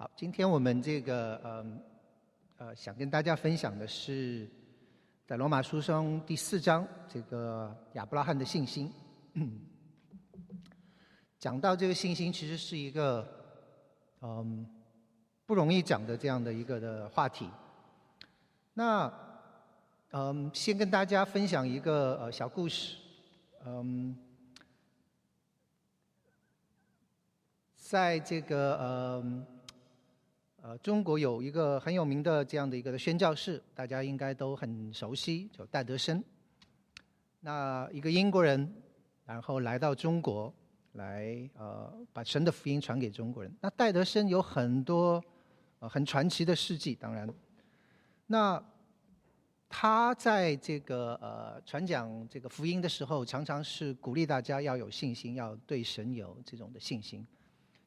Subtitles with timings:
[0.00, 1.66] 好，今天我们这个呃
[2.56, 4.48] 呃，想跟大家分享的是
[5.26, 8.90] 在罗马书中第四章这个亚伯拉罕的信心。
[11.38, 13.28] 讲到这个信心，其实是一个
[14.22, 14.66] 嗯
[15.44, 17.50] 不容易讲的这样的一个的话题。
[18.72, 19.12] 那
[20.12, 22.96] 嗯，先跟大家分享一个呃小故事，
[23.66, 24.16] 嗯，
[27.76, 29.46] 在这个呃。
[30.62, 36.22] 呃，中国有一个很有名的这样的一个宣教士，大家应该都很熟悉，叫戴德生。
[37.40, 38.70] 那一个英国人，
[39.24, 40.52] 然后来到中国，
[40.92, 43.50] 来呃把神的福音传给中国人。
[43.58, 45.24] 那戴德生有很多
[45.78, 47.26] 呃很传奇的事迹，当然，
[48.26, 48.62] 那
[49.66, 57.26] 他在这个呃传讲这个福音的时候，常常是鼓励大家要有信心，要对神有这种的信心。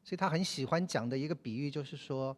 [0.03, 2.35] 所以他很喜欢讲的一个比喻就是说。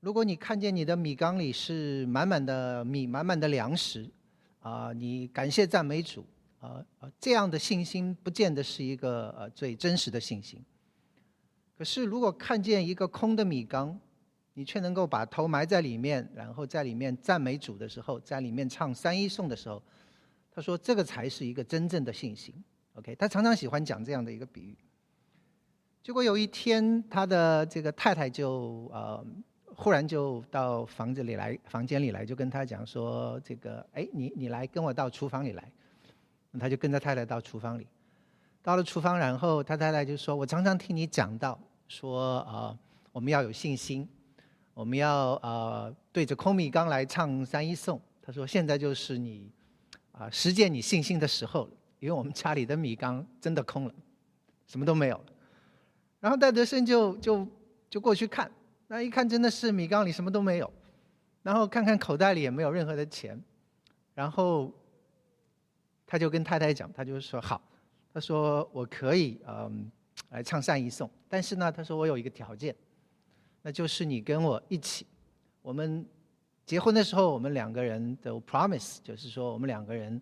[0.00, 4.08] 如果你看见你的米缸里是满满的米、满满的粮食，
[4.60, 6.24] 啊，你感谢赞美主，
[6.60, 6.84] 啊，
[7.18, 10.64] 这样的信心不见得是一个呃最真实的信心。
[11.76, 13.98] 可是如果看见一个空的米缸，
[14.54, 19.82] 你却能够把头埋在里面，然后在里面赞美主的时候，在里面唱三一颂的时候，
[20.52, 22.54] 他说这个才是一个真正的信心。
[22.94, 24.76] OK，他常常喜欢讲这样的一个比喻。
[26.04, 29.26] 结果有一天，他的这个太太就呃。
[29.80, 35.70] 忽然就到房子里来，房间里来，就跟他讲说：“这个，哎，你你来跟我到厨房里来。”
[36.58, 37.86] 他就跟着太太到厨房里，
[38.60, 41.56] 到了厨房，然后他太太就说：“我常常听你讲到，
[41.86, 42.76] 说啊，
[43.12, 44.08] 我们要有信心，
[44.74, 49.48] 我们要啊对着空米缸来唱三一颂。”他说：“现在就是你
[50.10, 53.94] 啊实践你信心的时候了，因为我们家里的米缸真的空了，
[54.66, 55.24] 什么都没有。”
[56.18, 57.46] 然后戴德生就就
[57.88, 58.50] 就过去看。
[58.88, 60.72] 那一看真的是米缸里什么都没有，
[61.42, 63.38] 然后看看口袋里也没有任何的钱，
[64.14, 64.72] 然后
[66.06, 67.60] 他就跟太太讲，他就说好，
[68.12, 69.90] 他说我可以嗯
[70.30, 72.74] 来唱善意颂，但是呢他说我有一个条件，
[73.60, 75.06] 那就是你跟我一起，
[75.60, 76.04] 我们
[76.64, 80.20] 结婚的时候我们两个人都 promise，就是说我们两个人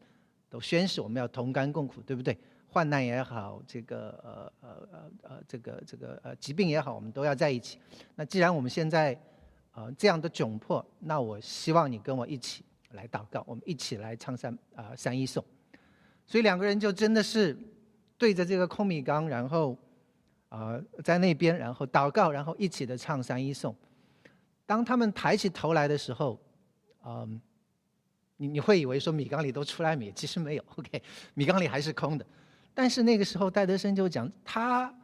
[0.51, 2.37] 都宣誓我们要同甘共苦，对不对？
[2.77, 7.79] 患难也好，这个呃呃呃呃，这个这个呃疾病也好，我们都要在一起。
[8.15, 9.19] 那既然我们现在
[9.73, 15.43] 呃这样的窘迫，那我希望你跟我一起来祷告，我们一起来唱三啊三一颂。
[16.27, 17.57] 所以两个人就真的是
[18.19, 19.75] 对着这个空米缸，然后
[20.51, 23.75] 啊在那边，然后祷告，然后一起的唱三一颂。
[24.67, 26.39] 当他们抬起头来的时候，
[27.07, 27.41] 嗯，
[28.37, 32.27] 你你会以为说米缸里都出来米，其实没有，OK，米缸里还是空的。
[32.79, 34.95] 但是那个时候，戴德生就讲他，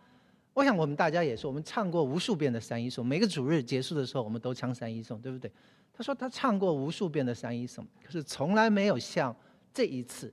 [0.52, 5.50] 我想我们大家也是，我们唱过无数遍的三一颂，每个主日结束的时候，我们都唱三一颂，对不对？
[5.90, 9.34] 他说他唱过无数遍的三一颂，可是从来没有像
[9.72, 10.30] 这一次，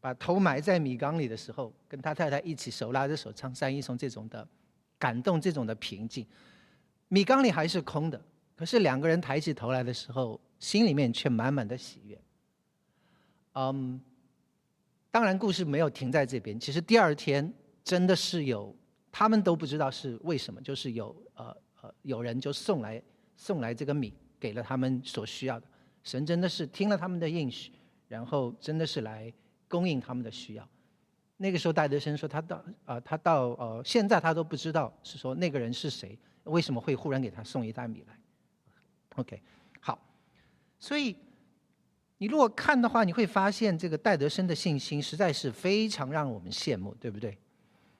[0.00, 4.48] 把头埋在米缸里的时候，跟他太太一起手拉着手唱三一颂这种的
[4.98, 6.26] 感动，这种的平静。
[7.08, 8.18] 米缸里还是空的，
[8.56, 12.18] 可是两个人抬起头来的时候，心里面却满满的喜悦。
[13.52, 14.00] 嗯。
[15.12, 16.58] 当然，故事没有停在这边。
[16.58, 17.52] 其实第二天
[17.84, 18.74] 真的是有，
[19.12, 23.00] 他们都不知道是为什么，就是有呃呃有人就送来
[23.36, 25.66] 送来这个米，给了他们所需要的。
[26.02, 27.72] 神真的是听了他们的应许，
[28.08, 29.30] 然后真的是来
[29.68, 30.66] 供应他们的需要。
[31.36, 38.18] 那个时候戴德生说他到啊他到呃现在他都不知道是说那个人是谁，为什么会忽然给他送一袋米来
[39.16, 39.42] ？OK，
[39.78, 40.02] 好，
[40.80, 41.14] 所以。
[42.22, 47.36] 你如果看的话，你会发现这个戴德生的信心实在是非常让我们羡慕，对不对？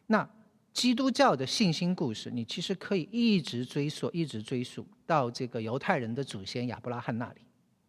[0.06, 0.24] 那
[0.72, 7.40] 基督教的信心故事，你其实可以一直追溯，一直追溯到这个犹太人的祖先亚伯拉罕那里。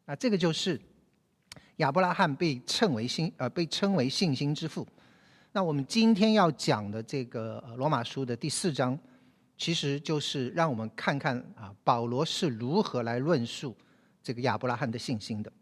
[0.05, 0.81] 那这个就是
[1.75, 4.87] 亚伯拉罕被称为信呃被称为信心之父。
[5.51, 8.97] 那我们今天要讲的这个罗马书的第四章，
[9.55, 13.77] 其实就是让我们看看啊保罗是如何来论述
[14.23, 15.53] 这个亚伯拉罕的信心的。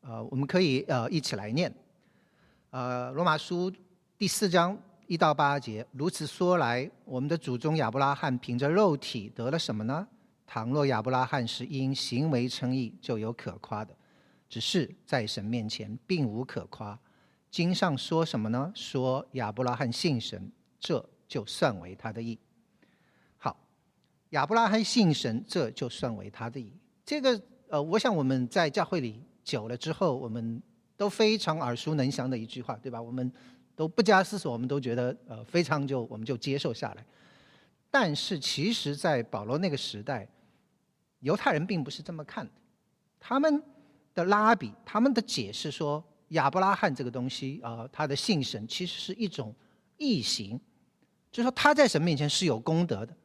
[0.00, 1.72] 呃，我们可以呃一起来念，
[2.70, 3.70] 呃，罗马书
[4.16, 5.84] 第四章一到八节。
[5.92, 10.06] 如此说来，我们的祖宗亚伯拉罕凭着肉体得了什么呢？
[10.46, 13.92] 倘若亚伯拉罕是因行为称义，就有可夸的；
[14.48, 16.98] 只是在神面前并无可夸。
[17.50, 18.72] 经上说什么呢？
[18.74, 20.50] 说亚伯拉罕信神，
[20.80, 22.38] 这就算为他的义。
[23.36, 23.58] 好，
[24.30, 26.72] 亚伯拉罕信神，这就算为他的义。
[27.04, 29.20] 这个呃，我想我们在教会里。
[29.48, 30.62] 久了之后，我们
[30.94, 33.00] 都非常耳熟能详的一句话，对吧？
[33.00, 33.32] 我们
[33.74, 37.02] 都不加思索，我们都觉得呃非常就我们就接受下来。
[37.90, 40.28] 但是其实，在保罗那个时代，
[41.20, 42.52] 犹太人并不是这么看的。
[43.18, 43.62] 他们
[44.12, 49.54] 的拉比，他们的解释说，亚伯拉罕这个东西啊，他的信神其实是一种
[49.96, 50.60] 异形，
[51.32, 53.16] 就是说他在神面前是有功德的。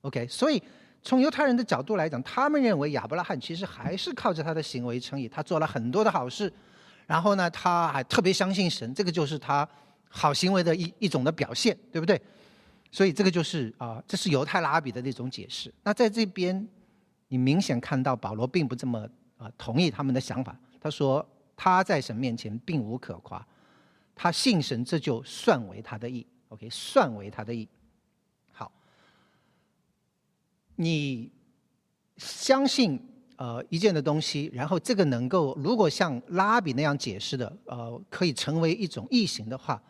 [0.00, 0.62] OK，所以
[1.08, 6.52] 从犹太人的角度来讲，他们认为亚伯拉罕其实还是靠着他的行为称义，他做了很多的好事，
[7.06, 9.66] 然后呢，他还特别相信神，这个就是他
[10.10, 12.20] 好行为的一一种的表现，对不对？
[12.92, 15.72] 所以这个就是啊，这是犹太拉比的那种解释。
[15.82, 16.68] 那在这边，
[17.28, 19.08] 你明显看到保罗并不这么
[19.38, 20.54] 啊同意他们的想法。
[20.78, 21.26] 他说
[21.56, 23.42] 他在神面前并无可夸，
[24.14, 26.26] 他信神，这就算为他的义。
[26.50, 27.66] OK，算为他的义。
[28.52, 28.70] 好，
[30.80, 31.28] 你
[32.18, 33.00] 相信
[33.34, 39.82] 呃一件的东西，然后这个能够如果像拉比那样解释的，呃，可以成为一种异形的话。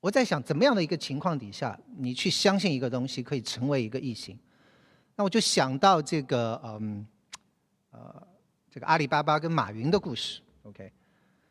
[0.00, 4.36] 我在想，怎么样的一个情况底下，你去相信一个东西可以成为一个异形？
[5.14, 7.06] 那我就想到这个，嗯，
[7.90, 8.26] 呃，
[8.70, 10.40] 这个阿里巴巴跟马云的故事。
[10.64, 10.92] OK，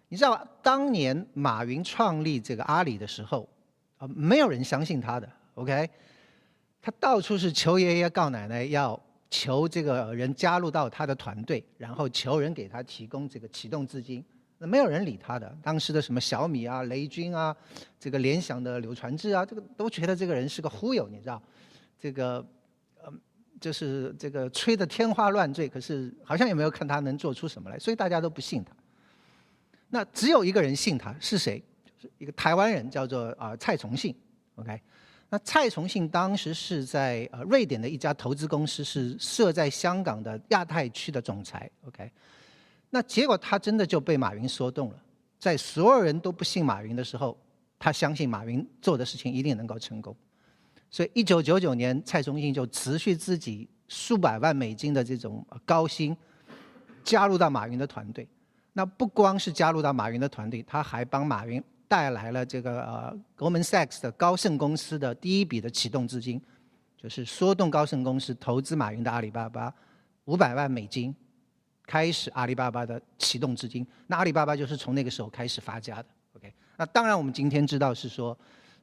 [0.10, 3.48] 你知道当年马云创立这个阿里的时候，
[3.98, 5.30] 啊，没有人相信他的。
[5.56, 5.90] OK，
[6.82, 14.24] 他到处是求爷爷告奶奶，要求这个人加入到他的团队，然后求人给他提供这个启动资金。
[14.60, 17.56] 那没有人理他的，当时的什么小米啊、雷军啊，
[18.00, 21.40] 这个联想的柳传志啊，这个都觉得这个人是个忽悠，你知道？
[22.00, 22.44] 这个，
[23.04, 23.12] 呃，
[23.62, 28.72] 就是这个吹得天花乱坠，可是好像也没有看他能做出什么来，所以大家都不信他。
[29.90, 31.64] 那只有一个人信他，是谁？
[32.18, 34.16] 一个台湾人，叫做啊蔡崇信。
[34.56, 34.82] OK，
[35.30, 41.70] 那蔡崇信当时是在呃瑞典的一家投资公司，是设在香港的亚太区的总裁。
[41.86, 42.10] OK。
[42.90, 44.96] 那结果他真的就被马云说动了，
[45.38, 47.38] 在所有人都不信马云的时候，
[47.78, 50.16] 他相信马云做的事情一定能够成功。
[50.90, 56.16] 所以，一九九九年，蔡崇信就辞去自己数百万美金的这种高薪，
[57.04, 58.26] 加入到马云的团队。
[58.72, 66.42] 那不光是加入到马云的团队，他还帮马云带来了这个呃 Goldman Sachs 的高盛公司的第一笔的启动资金，
[66.98, 69.74] 就是说动高盛公司投资马云的阿里巴巴
[70.26, 71.16] 五百万美金。
[71.90, 76.06] 开始阿里巴巴的启动资金，那阿里巴巴就是从那个时候开始发家的。
[76.36, 78.38] OK，那当然我们今天知道是说，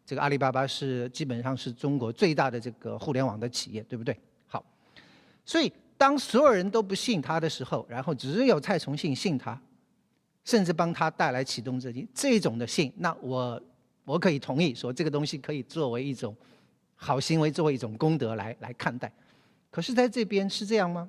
[0.06, 4.18] 这个阿里巴巴是基本上是中国最大的这个互联网的企业，对不对？
[4.46, 4.64] 好，
[5.44, 9.60] 所以当所有人都不信他的时候，然后只有蔡崇信信他，
[10.44, 13.60] 甚至帮他带来启动资金，这种的信，那我
[14.04, 16.36] 我可以同意说这个东西可以作为一种
[16.94, 19.12] 好行为，作为一种功德来来看待。
[19.70, 21.08] 可是在这边是这样吗？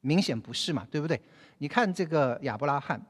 [0.00, 1.18] 明显不是嘛，对不对？
[1.58, 3.00] 你看这个亚伯拉罕，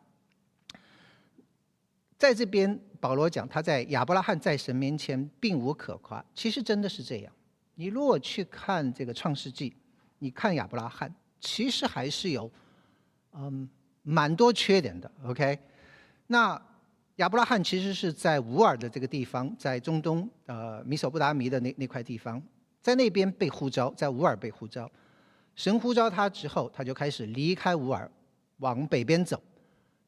[2.16, 7.32] 在这边保罗讲他在亚伯拉罕在神面前并无可夸，其实真的是这样。
[7.74, 9.74] 你如果去看这个创世纪，
[10.20, 12.48] 你看亚伯拉罕，其实还是有
[13.32, 13.68] 嗯
[14.04, 15.10] 蛮多缺点的。
[15.24, 15.58] OK，
[16.28, 16.60] 那
[17.16, 22.40] 亚伯拉罕其实是在乌尔的这个地方，在中东呃米索不达米的那那块地方，
[22.80, 24.88] 在那边被呼召，在乌尔被呼召。
[25.56, 28.10] 神呼召他之后，他就开始离开乌尔，
[28.58, 29.40] 往北边走，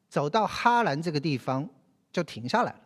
[0.09, 1.67] 走到哈兰这个地方
[2.11, 2.79] 就停下来了。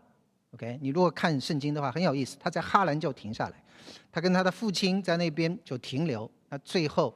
[0.53, 3.63] OK，你如果看圣经的话，很有意思，他在哈兰就停下来，
[4.11, 6.29] 他跟他的父亲在那边就停留。
[6.49, 7.11] 那最后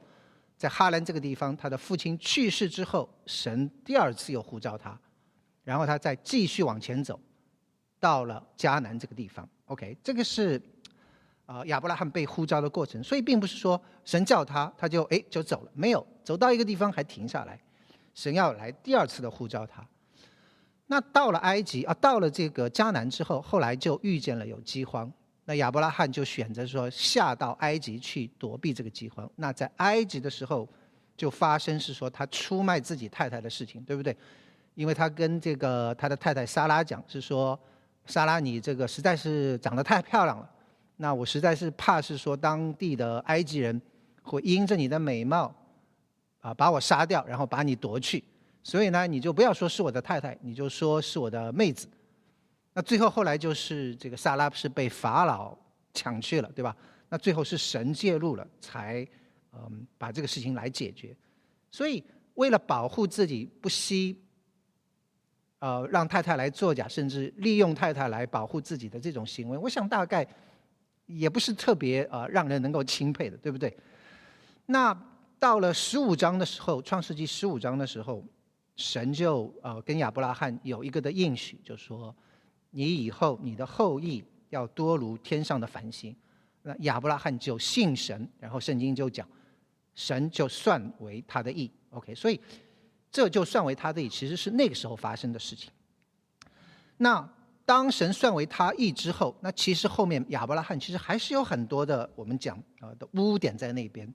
[0.56, 4.98] 在哈兰这个地方，他的父亲去世之后，神第二次又呼召他，
[5.64, 7.20] 然后他再继续往前走，
[8.00, 9.48] 到了迦南这个地方。
[9.66, 10.60] OK，这个是。
[11.46, 17.56] 啊，亚伯拉罕被呼召的过程，所以并不是说神叫他，他就哎就走了，没有走到一个地方还停下来，
[18.14, 19.86] 神要来第二次的呼召他。
[20.86, 25.08] 那到了埃及啊，到了这个迦南之后，后来就遇见了有饥荒，
[25.48, 29.30] 那亚伯拉罕就选择说下到埃及去躲避这个饥荒。
[29.36, 30.68] 那在埃及的时候，
[31.16, 34.14] 就发生是说他出卖自己太太的事情，对不对？
[34.74, 37.58] 因为他跟这个他的太太莎拉讲是说，
[38.06, 40.50] 莎拉你这个实在是长得太漂亮了。
[40.96, 43.80] 那我实在是怕是说当地的埃及人
[44.22, 45.54] 会因着你的美貌，
[46.40, 48.24] 啊把我杀掉，然后把你夺去，
[48.64, 51.86] 所以呢你就不要说是我的太太，你就说是我的妹子。
[52.76, 55.56] 那最后后来就是这个萨拉是被法老
[55.94, 56.76] 抢去了，对吧？
[57.08, 59.08] 那最后是神介入了，才
[59.54, 61.16] 嗯把这个事情来解决。
[61.70, 62.04] 所以
[62.34, 64.20] 为了保护自己不惜，
[65.60, 70.26] 呃让太太来作假，甚至利用太太来保护自己的这种行为，我想大概。
[71.06, 73.72] 也不是特别呃让人能够钦佩的，对不对？
[74.66, 74.92] 那
[75.38, 78.24] 到了十五章的时候，《创世纪》十五章的时候，
[78.74, 82.12] 神就呃跟亚伯拉罕有一个的应许，就说
[82.76, 86.14] 你以后你的后裔要多如天上的繁星，
[86.60, 89.26] 那亚伯拉罕就信神，然后圣经就讲，
[89.94, 91.70] 神就算为他的义。
[91.88, 92.38] OK，所以
[93.10, 95.70] 这就算为他的义，其实是那个时候发生的事情。
[96.98, 97.26] 那
[97.64, 104.12] 当神算为他义之后，那其实后面亚伯拉罕其实还是有很多的我们讲啊的污点在那边。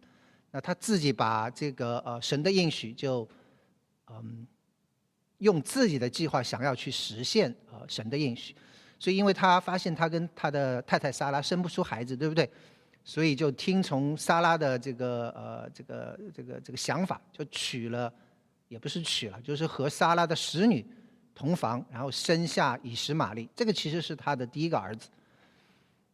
[0.52, 3.28] 那他自己把这个呃神的应许就
[4.12, 4.46] 嗯
[5.42, 8.56] 用自己的计划想要去实现呃神的应许，
[8.98, 12.50] 所以因为他发现他跟他的太太莎拉生不出孩子，对不对？
[13.04, 18.14] 所以就听从莎拉的这个呃这个这个这个想法，就娶了，
[18.68, 20.86] 也不是娶了，就是和莎拉的使女
[21.34, 23.50] 同房，然后生下以实玛利。
[23.56, 25.10] 这个其实是他的第一个儿子。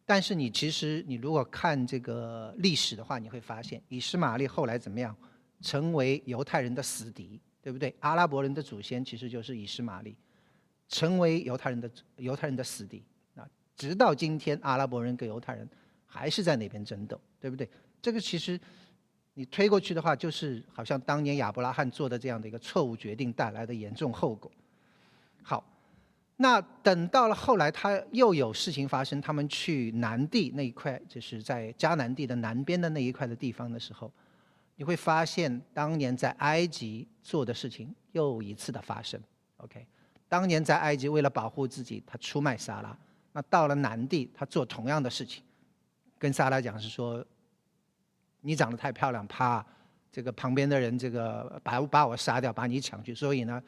[0.06, 5.14] 但是你其实你如果看这个历史的话，你会发现以实玛利后来怎么样，
[5.60, 7.38] 成为犹太人的死敌，
[7.68, 7.94] 对不对？
[8.00, 10.16] 阿拉伯人的祖先其实就是以实玛利，
[10.88, 13.02] 成为犹太人的犹太人的死敌
[13.36, 13.46] 啊！
[13.76, 15.68] 直到今天，阿拉伯人跟犹太人
[16.06, 17.68] 还是在那边争斗，对不对？
[18.00, 18.58] 这个其实
[19.34, 24.50] 你推过去的话，就是好像当年亚伯拉罕做的这样的一个错误决定带来的严重后果。
[25.42, 25.62] 好。
[26.36, 34.10] 那等到了后来，他又有事情发生，他们去南地那一块，就是在迦南地的南边的那一块的地方的时候，
[34.78, 39.20] 你会发现当年在埃及做的事情又一次的发生。
[39.56, 39.84] OK，
[40.28, 42.96] 当年在埃及为了保护自己，他出卖撒拉。
[43.32, 45.42] 那到了南地，他做同样的事情，
[46.16, 47.24] 跟撒拉讲是说，
[48.40, 49.66] 你长得太漂亮，怕
[50.12, 53.60] 这个旁边的人这个把把我杀掉，把你抢去，所以呢，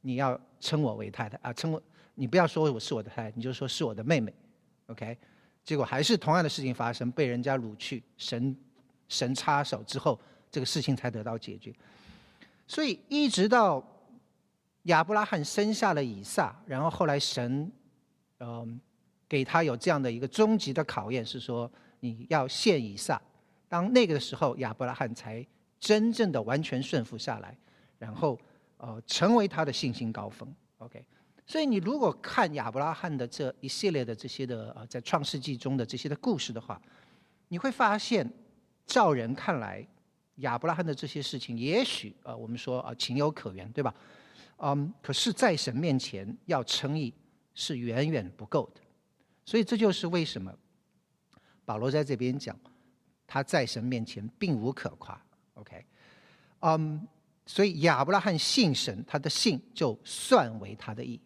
[0.00, 1.82] 你要称我为太太啊，称我。
[2.14, 4.32] 你不要说我是我的太太，你就说是我的妹妹
[4.86, 5.18] ，OK？
[5.62, 8.56] 结果还是同样的事情发生，被人家掳去，神
[9.06, 10.18] 神插手之后，
[10.50, 11.74] 这个事情才得到解决。
[12.66, 13.82] 所以一直到
[14.84, 17.70] 亚伯拉罕生下了以撒，然后后来神
[18.38, 18.80] 嗯
[19.28, 23.20] 给他有这样的一个终极的考验，是说你要献以撒。
[23.68, 25.44] 当那个时候，亚伯拉罕才
[25.80, 27.56] 真正的完全顺服下来，
[27.98, 28.38] 然后
[28.78, 30.48] 呃成为他的信心高峰
[30.78, 31.04] ，OK？
[31.46, 36.80] 所以你如果看亚伯拉罕的这一系列的这些的呃，在创世纪中的这些的故事的话，
[37.48, 38.28] 你会发现，
[38.86, 39.86] 照人看来，
[40.36, 43.94] 亚伯拉罕的这些事情，也许呃，我们说啊情有可原，对吧？
[44.58, 47.12] 嗯，可是，在神面前要称义
[47.54, 48.80] 是远远不够的。
[49.44, 50.52] 所以这就是为什么
[51.64, 52.58] 保罗在这边讲，
[53.26, 55.20] 他在神面前并无可夸。
[55.54, 55.84] OK，
[56.60, 57.06] 嗯，
[57.44, 61.20] 所以亚伯拉罕信神，他的信就算为他的义。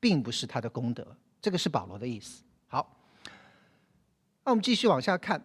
[0.00, 2.44] 并不是他的功德，这个是保罗的意思。
[2.66, 2.94] 好，
[4.44, 5.42] 那我们继续往下看。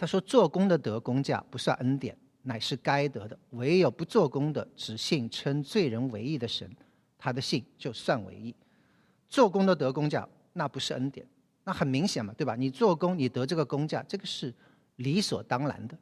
[0.00, 6.66] 他说：“做工的得工价不算恩典，乃是该得的；唯有不做工的，只信称罪人为义的神，
[7.18, 8.54] 他的信就算为义。
[9.28, 11.26] 做工的得工价，那不是恩典，
[11.64, 12.56] 那很明显嘛，对吧？
[12.56, 14.54] 你做工，你得这个工价，这个是
[14.96, 15.94] 理所当然的。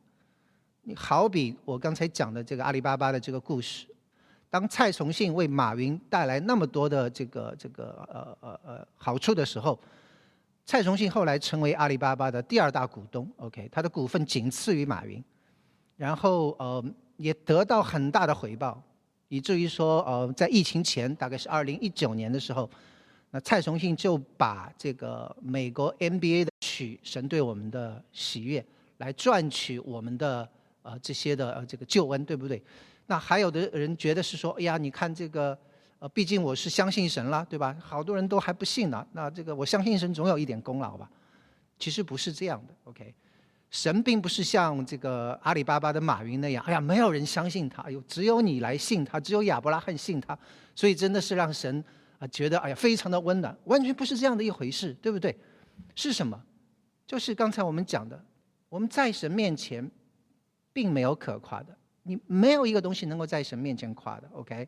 [0.83, 3.89] 你好比我刚才讲的这个阿里巴巴的这个故事。”
[4.49, 9.77] 当蔡崇信为马云带来那么多的这个这个呃呃呃好处的时候，
[10.69, 15.25] 蔡崇信后来成为阿里巴巴的第二大股东，OK，他的股份仅次于马云，
[15.97, 16.85] 然后呃
[17.17, 18.79] 也得到很大的回报，
[19.29, 22.69] 以至于说呃在疫情前大概是二零一九年的时候，
[23.31, 28.63] 那蔡崇信就把这个美国 NBA 的取神对我们的喜悦
[28.99, 30.47] 来赚取我们的
[30.83, 32.63] 呃这些的呃这个救恩，对不对？
[33.07, 35.59] 那还有的人觉得是说，哎呀，你看这个，
[36.01, 37.77] 呃，毕竟我是相信神了，对吧？
[37.81, 39.07] 好多人都还不信呢。
[39.13, 41.11] 那这个我相信神总有一点功劳吧？
[41.79, 43.15] 其实不是这样的，OK？
[43.71, 50.39] 神并不是像这个阿里巴巴的马云那样，哎呀，没有人相信他，哎呦，只有你来信他，只有亚伯拉罕信他，
[50.75, 51.85] 所以真的是让神
[52.19, 55.37] 啊觉得哎呀非常的温暖，完全不是这样的一回事，对不对？
[55.95, 56.41] 是什么？
[57.07, 58.19] 就是刚才我们讲的，
[58.69, 59.91] 我们在神面前
[60.73, 61.77] 并没有可夸的。
[62.05, 64.67] 你没有一个东西能够在神面前夸的，OK？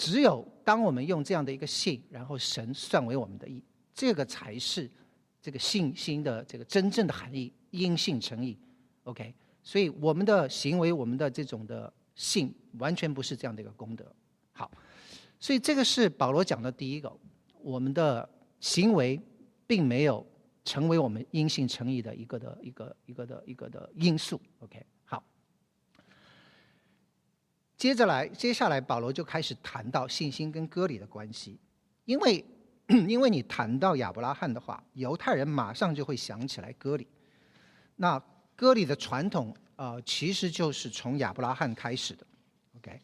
[0.00, 4.90] 只有当我们用这样的一个信，然后神算为我们的义，这个才是
[5.42, 8.56] 这个信心的这个真正的含义，因信成义
[9.02, 9.34] ，OK？
[9.62, 14.10] 所以我们的行为，我们的这种的信，完全不是这样的一个功德。
[14.52, 14.70] 好，
[15.38, 17.14] 所以这个是保罗讲的第一个，
[17.60, 18.26] 我们的
[18.58, 19.20] 行为
[19.66, 20.26] 并没有
[20.64, 24.82] 成为我们因信成义的一个的一个一个的一个的因素，OK？
[27.80, 31.58] 接着来，接下来保罗就开始谈到信心跟割礼的关系，
[32.04, 32.44] 因为
[33.08, 37.08] 因为你谈到亚伯拉罕的话，犹太人马上就会想起来割礼。
[37.96, 38.22] 那
[38.54, 42.26] 割礼的传统啊，其实就是从亚伯拉罕开始的。
[42.76, 43.00] OK，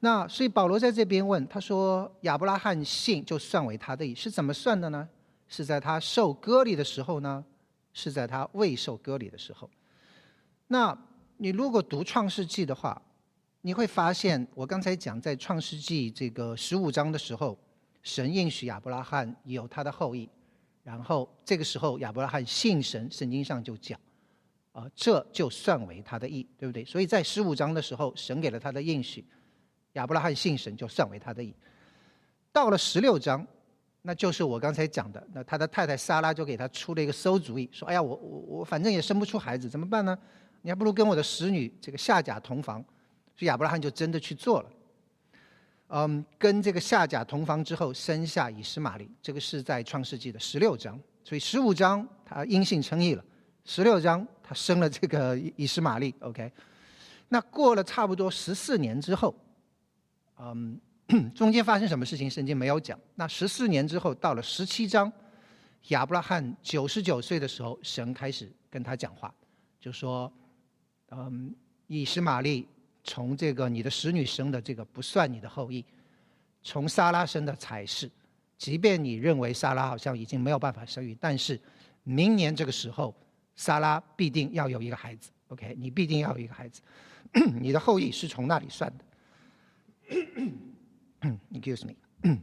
[0.00, 5.08] 那所以保罗在这边问他说：亚伯拉罕信就算为他的义，是怎么算的呢？
[5.46, 7.44] 是在他受割礼的时候呢，
[7.92, 9.70] 是在他未受割礼的时候。
[10.66, 10.98] 那
[11.36, 13.00] 你如果读创世纪的话，
[13.66, 17.58] 你会发现，我刚才讲在创世纪这个十五章的时候，
[18.02, 20.28] 神应许亚伯拉罕有他的后裔，
[20.82, 23.98] 然后这个时候亚伯拉罕信神，圣经上就讲，
[24.72, 26.84] 啊，这就算为他的义，对不对？
[26.84, 29.24] 所以在十五章的时候，神给了他的应许，
[29.94, 31.54] 亚伯拉罕信神就算为他的义。
[32.52, 33.46] 到了十六章，
[34.02, 40.18] 那就是我刚才讲的，那他的太太莎拉就给他出了一个馊主意，说：“哎呀，我我我反正也生不出孩子，怎么办呢？
[40.60, 42.84] 你还不如跟我的使女这个夏甲同房。”
[43.36, 44.70] 所以亚伯拉罕就真的去做了。
[45.88, 50.98] 嗯，跟这个夏甲同房之后，生下以实玛利，这个是在创世纪的十六章。
[51.22, 53.24] 所以十五章他因信称义了，
[53.64, 56.14] 十六章他生了这个以实玛利。
[56.20, 56.50] OK，
[57.28, 59.34] 那过了差不多十四年之后，
[60.38, 60.80] 嗯。
[61.34, 62.30] 中间发生什么事情？
[62.30, 62.98] 圣经没有讲。
[63.14, 65.12] 那十四年之后，到了十七章，
[65.88, 69.32] 亚伯拉罕九十九岁的时候，神开始跟他讲话，
[69.78, 70.32] 就说
[71.12, 71.54] ：“嗯，
[71.88, 72.66] 以实玛利
[73.04, 75.84] 从这个你的使女生的这个不算你的后裔，
[76.62, 78.10] 从撒拉生的才是。
[78.56, 81.60] 即便你认为撒拉好像已经没有办法生育，但是
[82.02, 83.14] 明年这个时候，
[83.54, 85.30] 撒拉必定要有一个孩子。
[85.48, 86.80] OK，你必定要有一个孩子，
[87.60, 89.04] 你的后裔是从那里算的。”
[91.52, 91.94] Excuse me，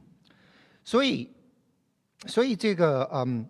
[0.83, 1.29] 所以，
[2.27, 3.45] 所以这个嗯，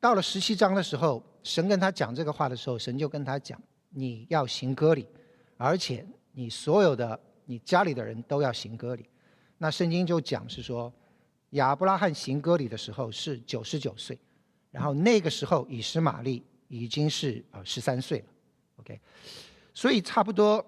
[0.00, 3.60] 到了十七章的时候，神跟他讲这个话的时候，神就跟他讲，
[3.90, 5.06] 你要行割礼，
[5.56, 6.06] 而且
[6.38, 9.04] 你所有的你家里的人都要行割礼。
[9.56, 10.92] 那圣经就讲是说，
[11.50, 14.16] 亚伯拉罕行割礼的时候是九十九岁，
[14.70, 18.24] 然后那个时候以实玛利已经是呃十三岁了。
[18.76, 19.00] OK，
[19.74, 20.64] 所以差不多，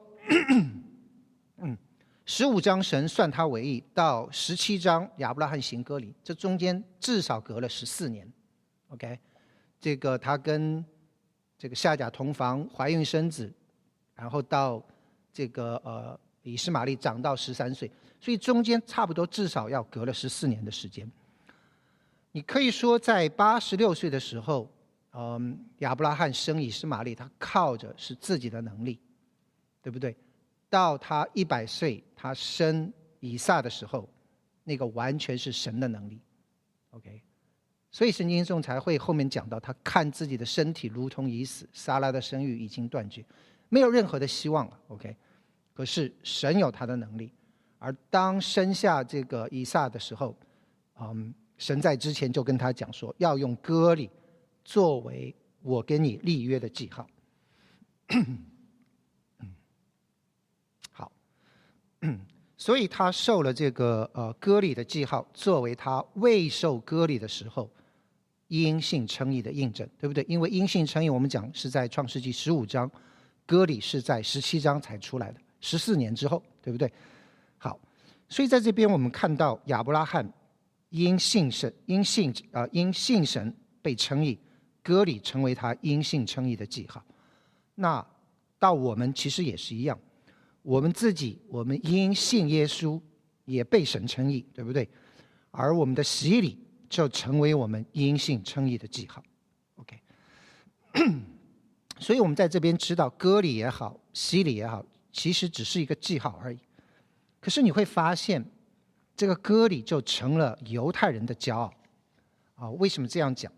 [1.58, 1.78] 嗯。
[2.26, 8.28] 十五章神算他为义，到十七章亚伯拉罕行割礼，这中间至少隔了十四年。
[8.88, 9.18] OK，
[9.80, 10.84] 这个他跟
[11.58, 13.52] 这个夏甲同房，怀孕生子，
[14.14, 14.80] 然后到
[15.32, 17.90] 这个呃以斯玛利长到十三岁，
[18.20, 21.10] 所以中间差不多至少要隔了十四年的时间。
[22.32, 24.70] 你可以说在八十六岁的时候，
[25.12, 29.00] 嗯，亚伯拉罕生以斯玛利，他靠着是自己的能力，
[29.82, 30.16] 对不对？
[30.68, 34.08] 到他一百岁，他生以撒的时候，
[34.62, 36.20] 那个完全是神的能力
[36.90, 37.20] ，OK。
[37.90, 43.24] 所以圣经中才会后面讲到，他看自己的身体如同已死，撒拉的生育已经断绝，
[43.70, 45.16] 没有任何的希望了，OK。
[45.72, 47.32] 可是神有他的能力，
[47.78, 50.36] 而当生下这个以撒的时候，
[51.00, 54.10] 嗯，神在之前就跟他讲说，要用割礼
[54.62, 57.06] 作为我跟你立约的记号。
[60.92, 61.10] 好
[62.58, 67.70] 所以他受了这个呃割礼的记号，作为他未受割礼的时候
[68.48, 70.22] 因信称义的印证，对不对？
[70.28, 72.90] 因为因信称义，我们讲是在创世纪十五章，
[73.50, 76.88] 割礼是在十七章才出来的，十四年之后，对不对？
[77.58, 77.76] 好，
[78.28, 80.24] 所以在这边我们看到亚伯拉罕
[80.90, 84.38] 因信神，因信啊因信神被称义，
[84.84, 87.04] 割礼成为他因信称义的记号。
[87.74, 88.06] 那
[88.56, 89.98] 到我们其实也是一样。
[90.62, 93.00] 我们自己，我们因信耶稣
[93.46, 94.88] 也被神称义，对不对？
[95.50, 96.56] 而我们的洗礼
[96.88, 99.20] 就成为我们因信称义的记号。
[99.74, 100.00] OK，
[102.00, 106.58] 所以我们在这边知道，割礼也好，洗礼也好，其实只是一个记号而已。
[107.40, 108.44] 可是你会发现，
[109.14, 111.72] 这个割礼就成了犹太人的骄傲。
[112.56, 113.52] 啊，为什么这样讲？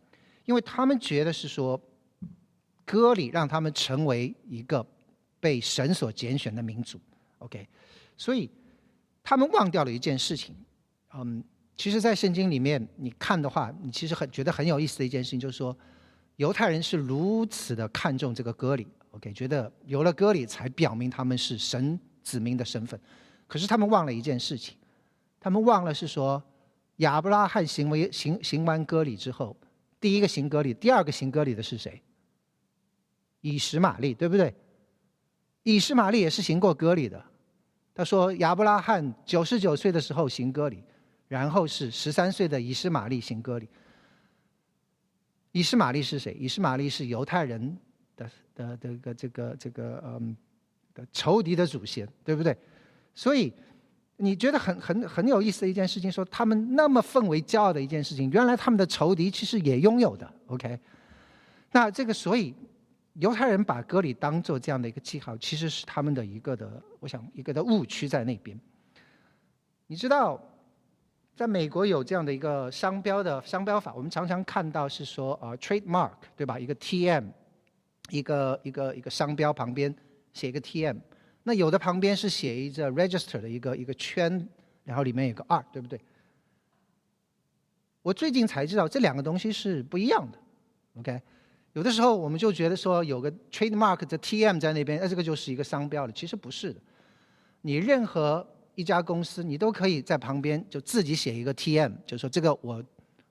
[0.44, 1.80] 因为他们觉得是说，
[2.84, 4.86] 割礼让他们成为一个。
[5.42, 7.00] 被神所拣选的民族
[7.38, 7.66] ，OK，
[8.16, 8.48] 所以
[9.24, 10.54] 他们忘掉了一件事情。
[11.14, 11.42] 嗯，
[11.76, 15.76] 其实，在圣经里面你看的话，你其实很觉得很有意思的一件事情，就是说，
[16.42, 23.00] 犹太人是如此的看重这个割礼，OK，觉得有了割礼才表明他们是神子民的身份。
[23.46, 24.76] 可是他们忘了一件事情，
[25.38, 26.42] 他们忘了是说，
[26.96, 29.56] 亚伯拉罕行为行行完割礼之后，
[30.00, 32.02] 第一个行割礼，第二个行割礼的是谁？
[33.40, 34.52] 以实玛利，对不对？
[35.62, 37.24] 以实玛利也是行过割礼的，
[37.94, 40.82] 他说亚伯拉罕九十九岁的时候行割礼，
[41.28, 43.68] 然后是十三岁的以实玛利行割礼。
[45.52, 46.36] 以实玛利是谁？
[46.38, 47.78] 以实玛利是犹太人
[48.16, 50.36] 的的这个这个这个嗯
[50.94, 52.56] 的仇敌的祖先，对不对？
[53.14, 53.52] 所以
[54.16, 60.28] 你觉得很很很有意思的一件事情，说他们那么奉为骄傲的一件事情，原来他们的仇敌其实也拥有的。
[60.46, 60.78] OK，
[61.70, 62.54] 那这个所以。
[63.16, 68.58] 犹太人把割礼当做这样的一个记号，其实是他们的一个的，我想一个的误区在那边。
[69.86, 70.42] 你知道，
[71.34, 76.58] 在美国有这样的一个商标的商标法，我们常常看到是说啊，trademark 对吧？
[76.58, 77.28] 一个 T.M，
[78.10, 79.94] 一个一个一个商标旁边
[80.34, 80.98] 写一个 T.M，
[81.44, 84.46] 那有的旁边是写一个 register 的一个一个圈，
[84.84, 85.98] 然后里面有个 R，对不对？
[88.02, 90.38] 我最近才知道这两个东西是不一样的
[90.98, 91.22] ，OK？
[91.72, 96.80] 有的时候我们就觉得说有个 trademark 的 T.M 在那边，那这个就是一个商标了，其实不是的。
[97.62, 102.82] 你任何一家公司，你都可以在旁边就自己写一个 T.M，就说这个我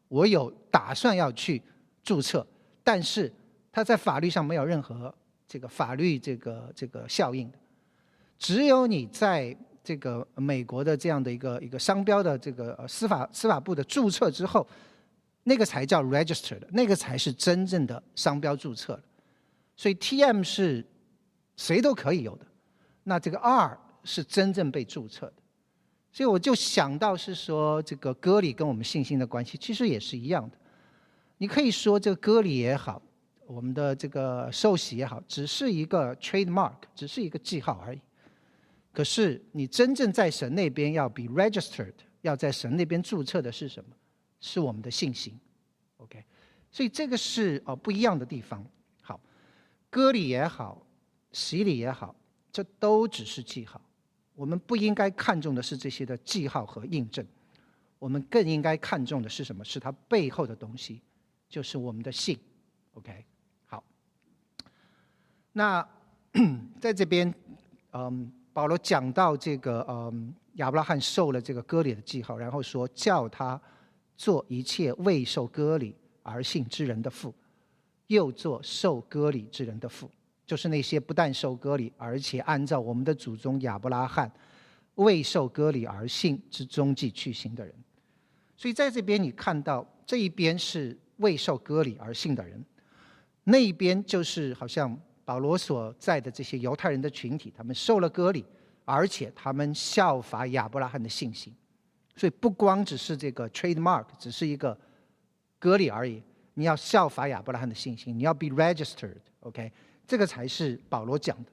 [0.08, 1.62] 我有打算要去
[2.04, 2.45] 注册，
[2.84, 3.32] 但是
[3.71, 5.13] 它在法律上没有任何
[5.47, 7.51] 这个法律这个这个效应。
[8.38, 14.65] 只有你在这个美国的这样的一个一个商标的这个司法司法部的注册之后，
[15.43, 19.01] 那个才叫 registered，那个才是真正的商标注册
[19.75, 20.86] 所以 T.M 是
[21.56, 22.45] 谁都可以有的，
[23.04, 25.34] 那这个 R 是真正被注册的。
[26.12, 30.58] 所以我就想到是说，这个割礼跟我们信心的关系其实也是一样的。
[31.38, 33.02] 你可以说这个割礼也好，
[33.48, 38.02] 我们的这个受洗也好，只是一个 trademark，只是一个记号而已。
[38.92, 43.90] 可是你真正在神那边要 be registered，要在神那边注册的是什么？
[44.42, 45.40] 是我们的信心。
[45.98, 46.22] OK，
[46.70, 48.66] 所以这个是哦不一样的地方。
[49.02, 49.18] 好，
[49.90, 50.86] 歌礼也好，
[51.32, 52.14] 洗礼也好，
[52.52, 53.82] 这都只是记号。
[54.41, 57.23] 我们不应该看重的是这些的记号和印证，
[57.99, 59.63] 我们更应该看重的是什么？
[59.63, 60.99] 是它背后的东西，
[61.47, 62.36] 就是我们的信。
[62.95, 63.23] OK，
[63.67, 63.84] 好。
[65.51, 65.88] 那
[66.82, 67.32] 在这边，
[67.93, 73.62] 嗯，保罗讲到这个，嗯，亚伯拉罕受了这个割礼的记号，然后说叫他
[74.17, 77.32] 做一切未受割礼而信之人的父，
[78.08, 80.10] 又做受割礼之人的父。
[80.52, 84.30] 就是那些不但受割礼，而且按照我们的祖宗亚伯拉罕
[84.96, 87.74] 未受割礼而信之踪迹去行的人。
[88.58, 92.62] 所以在这边你看到这一边是未受割礼而信的人，
[93.46, 98.44] 那一边就是好像保罗所在的这些犹太人的群体，他们受了割礼，
[98.84, 101.56] 而且他们效法亚伯拉罕的信心。
[102.18, 104.78] 所以不光只是这个 trademark，只是一个
[105.58, 106.22] 割礼而已。
[106.56, 109.72] 你要效法亚伯拉罕的信心，你要 be registered，OK？
[110.12, 111.50] 这个才是保罗讲的，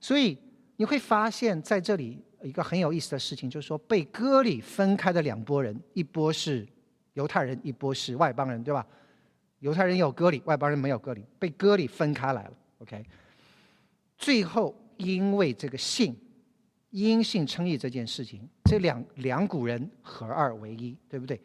[0.00, 0.36] 所以
[0.74, 6.66] 你会发现在这里一个很有意思的事情，就是说被割礼分开的两拨人，一波是
[7.12, 8.84] 犹太人，一波是外邦人，对吧？
[9.60, 12.52] 犹太人有割礼，外邦人没有割礼，被割礼分开来了。
[12.78, 13.06] OK，
[14.18, 16.16] 最后因为这个信，
[16.90, 21.40] 因信称义这件事情，这两两股人合二为一，对不对？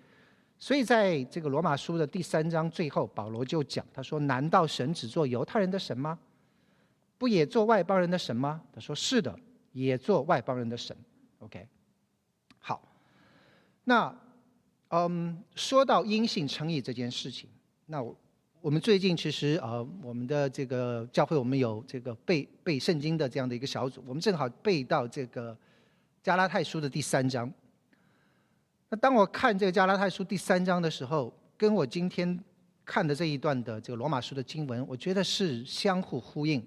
[0.60, 6.18] 所以，在这个罗马书的第三章最后，保罗就讲，他说：“难道神只做犹太人的神吗？
[7.20, 9.38] 不也做外邦人的神吗？”他说：“是的，
[9.72, 10.98] 也做外邦人的神。
[11.38, 11.68] ”OK，
[12.58, 12.82] 好。
[13.84, 14.14] 那，
[14.90, 17.48] 嗯，说到因信称义这件事情，
[17.86, 18.18] 那我
[18.60, 25.56] 我们最近其实呃，我们的这个教会，我们有这个背背圣经的这样的一个小组，我们正好背到这个
[26.24, 27.54] 加拉太书的第三章。
[28.90, 32.40] 那当我看这个加拉太书第三章的时候，跟我今天
[32.86, 36.66] 看的这一段的这个罗马书的经文，我觉得是相互呼应。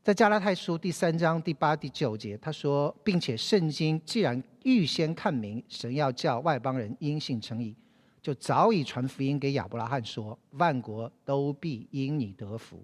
[0.00, 7.74] 在加拉太书第三章第八、第九节，他说，并且圣经既然预先看明，神要叫外邦人因信称义，
[8.20, 12.80] 就早已传福音给亚伯拉罕说，万国都必因你得福。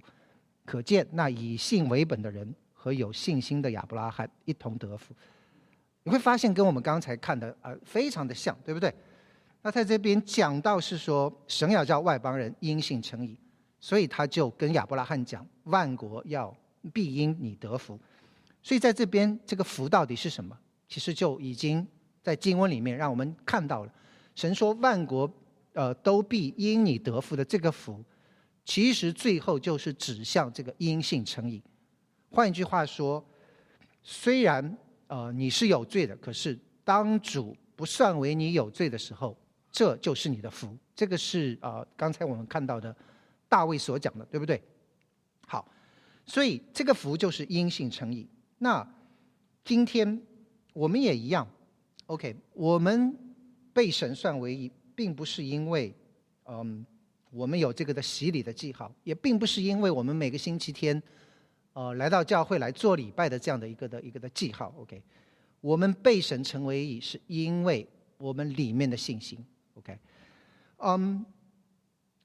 [0.65, 5.15] 可见那以信为本的人和有信心的亚伯拉罕一同得福。
[6.05, 8.93] 你会发现跟我们刚才看的呃非常的像，对不对？
[9.61, 13.37] 那在这边讲到是说神要叫外邦人因信称义，
[13.81, 16.57] 所以他就跟亚伯拉罕讲万国要
[16.93, 17.99] 必因你得福。
[18.63, 20.57] 所以在这边这个福到底是什么？
[20.89, 21.87] 其实就已经
[22.23, 23.93] 在经文里面让我们看到了。
[24.35, 25.31] 神说万国
[25.73, 28.03] 呃都必因你得福的这个福，
[28.65, 31.63] 其实最后就是指向这个因信称义。
[32.31, 33.23] 换一句话说，
[34.03, 34.79] 虽然。
[35.09, 39.37] 呃，你是有罪的，可是当主不算为你有罪的时候，
[39.73, 40.77] 这就是你的福。
[40.95, 42.95] 这个是啊，刚才我们看到的
[43.49, 44.63] 大卫所讲的，对不对？
[45.47, 45.67] 好，
[46.27, 48.29] 所以这个福就是因信称义。
[48.59, 48.87] 那
[49.65, 50.21] 今天
[50.73, 51.49] 我们也一样
[52.07, 53.17] ，OK，我们
[53.73, 55.95] 被神算为义，并不是因为
[56.45, 56.85] 嗯
[57.31, 61.03] 我们有这个的洗礼的记号，也并不是因为我们每个星期天。
[61.79, 65.01] 呃，来到教会来做礼拜的这样的一个的一个的记号，OK，
[65.61, 69.39] 我们被神成为义，是因为我们里面的信心
[69.75, 69.97] ，OK，
[70.79, 71.25] 嗯，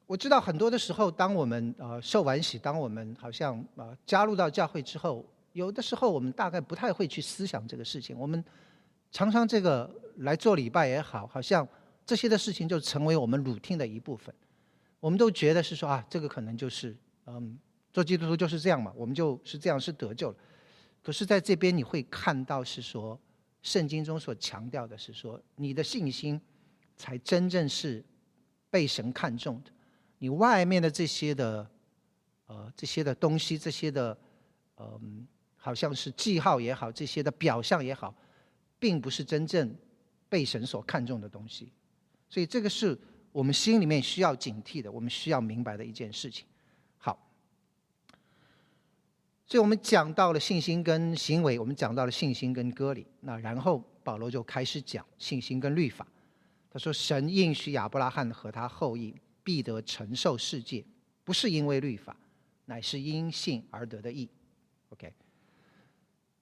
[0.08, 8.44] 我知道很多的时候，当我们呃受完洗，当我们好像呃加入到教会之后，有的时候我们大概不太会去思想这个事情，我们
[9.12, 9.88] 常常这个
[10.18, 11.68] 来做礼拜也好，好像
[12.08, 14.34] 这些的事情就成为我们 routine 的一部分。
[15.00, 17.56] 我们都觉得是说啊，这个可能就是嗯，
[17.94, 20.38] 做基督徒就是这样嘛，我们就是这样是得救了。
[21.02, 23.18] 可是在这边你会看到是说，
[23.62, 26.42] 圣经中所强调的是说，你的信心
[26.98, 28.04] 才真正是
[28.70, 29.72] 被神看重的。
[30.18, 31.70] 你外面的这些的
[32.48, 34.18] 呃这些的东西，这些的
[34.78, 35.26] 嗯，
[35.56, 38.14] 好像是记号也好，这些的表象也好，
[38.80, 39.74] 并不是真正
[40.28, 41.72] 被神所看重的东西。
[42.28, 43.00] 所以这个是。
[43.34, 46.46] 我们心里面需要警惕的，我们需要明白的一件事情。
[47.00, 47.18] 好，
[49.54, 53.06] 所以我们讲到了信心跟行为，我们讲到了信心跟割礼。
[53.20, 56.08] 那然后保罗就开始讲信心跟律法。
[56.72, 59.14] 他说：“神应许亚伯拉罕和他后裔
[59.44, 60.84] 必得承受世界，
[61.24, 62.18] 不是因为律法，
[62.66, 64.28] 乃是因信而得的义。”
[64.90, 65.14] OK，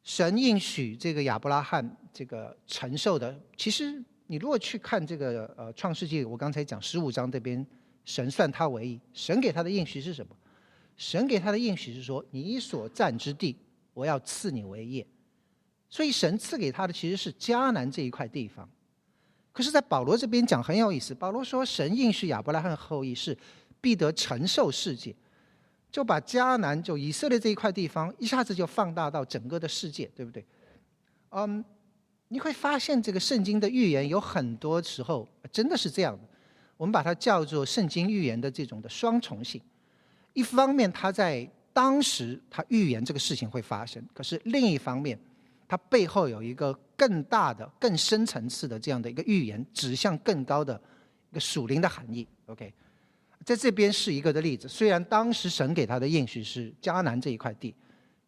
[0.04, 4.02] 神应许这个亚伯拉罕这个承受的，其实。
[4.28, 7.68] 你如果去看这个呃创世纪，我刚才讲十五章这边，
[8.06, 10.34] 神算他为义，神给他的应许是什么？
[11.02, 13.58] 神给他的应许是说，你所占之地，
[13.92, 15.04] 我要赐你为业。
[15.90, 18.70] 所以神赐给他的其实是迦南这一块地方。
[19.52, 23.36] 可是，在保罗这边讲很有意思，保罗说神应许亚伯拉罕后裔是
[23.82, 25.16] 必得承受世界，
[25.92, 30.46] 就把迦南就以色列这一块地方一下子就放大到整个的世界，对不对？
[31.32, 31.66] 嗯。
[32.28, 36.24] 你会发现，这个圣经的预言有很多时候真的是这样的。
[36.78, 39.60] 我们把它叫做圣经预言的这种的双重性。
[40.34, 45.18] 一方面，他在当时他预言这个事情会发生；可是另一方面，
[45.68, 50.80] 他背后有一个更大的、更深层次的这样的一个预言，指向更高的
[51.32, 52.28] 一个属灵的含义。
[52.48, 52.74] OK，
[53.46, 54.68] 在这边是一个的例子。
[54.68, 57.74] 虽然当时神给他的应许是迦南这一块地，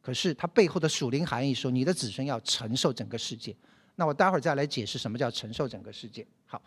[0.02, 3.56] 可是它背后的属灵含义说，你的子孙要承受整个世界。
[3.96, 6.26] 那我待会儿再来解释什么叫承受整个世界。
[6.46, 6.62] 好，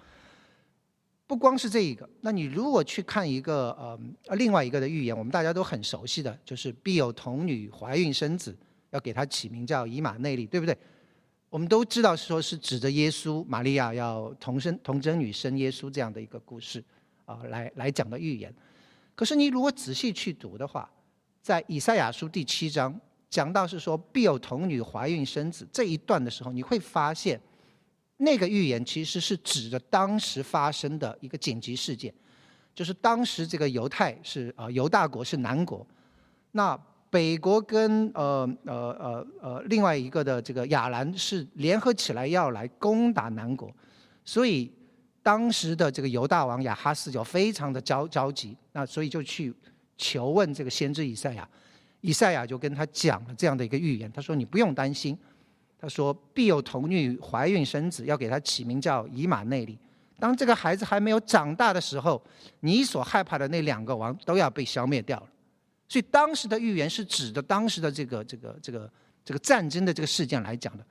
[1.27, 3.99] 不光是这一个，那你如果去看一个呃
[4.37, 8.57] 另外一个的预言，我们大家都很熟悉的就是必有童女怀孕生子，
[8.91, 10.77] 要给他起名叫以马内利，对不对？
[11.51, 16.83] 我们都知道说是指着耶稣，玛利亚要童生童贞女生耶稣这样的一个故事
[17.25, 18.55] 啊，来来讲的预言。
[19.15, 20.89] 可是你如果仔细去读的话，
[21.43, 23.01] 在以赛亚书第七章。
[23.29, 27.39] 讲到是说必有童女怀孕生子这一段的时候，你会发现，
[28.18, 32.12] 那个预言其实是指着当时发生的一个紧急事件，
[32.74, 35.87] 就是当时这个犹太是啊犹大国是南国，
[36.52, 36.79] 那
[37.11, 43.74] 北国跟呃呃呃呃另外一个的这个亚兰是联合起来要来攻打南国，
[44.24, 44.72] 所以
[45.22, 49.55] 当时的这个犹大王亚哈斯就非常的着着急，那所以就去
[49.96, 51.48] 求问这个先知以赛亚。
[52.02, 55.18] 以赛亚就跟他讲了这样的一个预言，他说：“你不用担心，
[55.79, 59.79] 他说必有童女怀孕生子，要给他起名叫以马内利。
[60.19, 62.23] 当这个孩子还没有长大的时候，
[62.61, 65.29] 你所害怕的那两个王都要被消灭掉了。
[65.89, 68.91] 所以当时的预言是指的当时的这个这个这个
[69.25, 70.85] 这个战争的这个事件来讲的，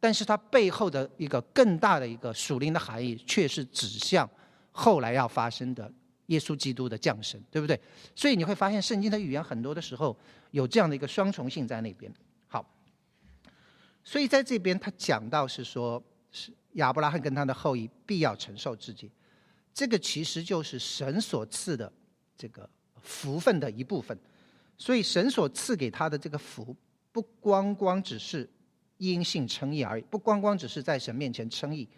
[0.00, 4.28] 但是它背后的一个更大的一个属灵的含义，却是指向
[4.72, 5.90] 后来要发生的。”
[6.30, 7.76] 耶稣基督的降生，对不对？
[8.14, 10.16] 所以你会发现，圣经的语言很多的时候
[10.52, 12.08] 有这样的一个双重性在那边。
[14.10, 19.08] 所以在这边他讲到是说，是亚伯拉罕跟他的后裔必要承受自己，
[19.72, 21.92] 这个其实就是神所赐的
[22.36, 22.68] 这个
[23.00, 24.18] 福分的一部分。
[24.76, 26.74] 所以神所赐给他的这个福，
[27.12, 28.50] 不光光只是
[28.96, 31.88] 因信称义而已，不光光只是在神面前称义，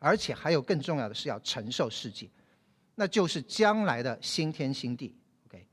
[0.00, 2.28] 而且还有更重要的是要承受世界。
[2.96, 5.14] 那就是将来的新天新地
[5.46, 5.64] ，OK。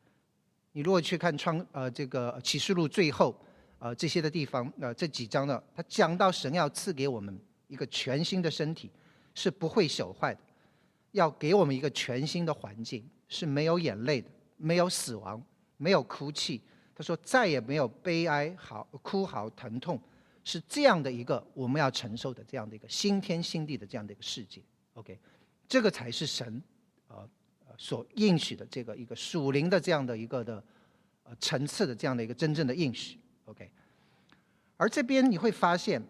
[0.71, 3.35] 你如果去看创呃这个启示录最后
[3.79, 7.37] 呃这些的地方呃这几章呢，他讲到神要赐给我们
[7.67, 8.91] 一个全新的身体，
[9.33, 10.39] 是不会朽坏的；
[11.11, 15.43] 要给我们一个全新的环境，是没有眼泪的，没有死亡，
[15.77, 16.61] 没有哭泣。
[16.93, 19.99] 他说再也没有悲哀、嚎哭嚎、疼痛，
[20.43, 24.61] 是这样的一个我们要承受的这样的一个新天新地的这样的一个世界
[24.93, 25.17] ，OK。
[25.67, 26.61] 这个才是神。
[27.07, 27.27] 呃，
[27.75, 30.63] 所应许的这个一个属灵的这样的一个的
[31.23, 33.17] 呃层次的这样的一个真正的应许
[33.49, 33.69] ，OK。
[34.77, 36.01] 而这边你会发现，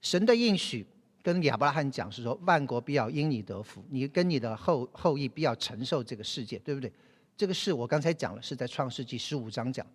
[0.00, 0.86] 神的应许
[1.22, 6.92] 跟亚伯拉罕讲是说，万国必要因你得福，你跟你的后后裔必要承受这个世界，对不对？
[7.36, 9.92] 这个是我刚才讲了，是在创世纪十五章讲的。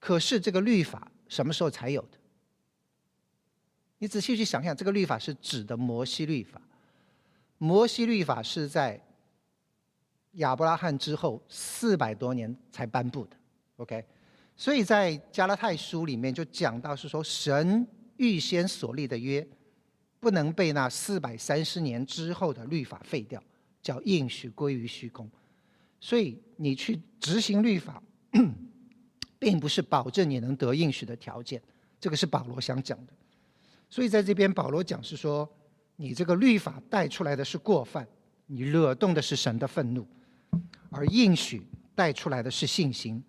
[0.00, 2.18] 可是这个律法什么时候才有的？
[3.98, 6.60] 你仔细去想想，这个律法是指的摩西律法。
[7.58, 9.00] 摩西律法是在
[10.32, 13.36] 亚伯拉罕之后四百多年才颁布的
[13.76, 14.04] ，OK，
[14.56, 19.46] 所以在加拉太书里面就讲到是说，神预先所立的约
[20.20, 23.42] 不能被那四百三十年之后的律法废掉，
[23.82, 25.30] 叫应许归于虚空。
[26.00, 28.02] 所以你去执行律法，
[29.38, 31.62] 并不是保证你能得应许的条件。
[31.98, 33.12] 这个是保罗想讲的。
[33.88, 35.50] 所以在这边，保罗讲是说，
[35.96, 38.06] 你这个律法带出来的是过犯，
[38.46, 40.06] 你惹动的是神的愤怒，
[40.90, 41.62] 而应许
[41.94, 43.22] 带出来的是信心，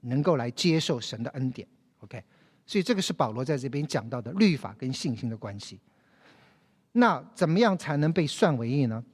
[0.00, 1.66] 能够来接受神的恩典。
[2.00, 2.22] OK，
[2.66, 5.80] 所以这个是保罗在这边讲到的律法跟信心的关系。
[6.92, 9.04] 那怎么样才能被算为义呢？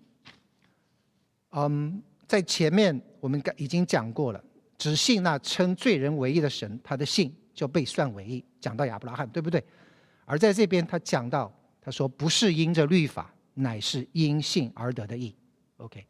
[1.51, 4.43] 嗯，在前面我们已经讲过了，
[4.79, 8.45] 只信那称罪人为义的神，他的信就被算为义。
[8.61, 9.63] 讲到亚伯拉罕，对不对？
[10.25, 15.35] 而在这边，他讲到，他说不是因着律法，乃是因信而得的义。
[15.79, 16.07] OK，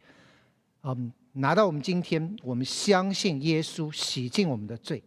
[0.82, 5.02] 嗯，拿到我们今天，我们相信耶稣洗净我们的罪，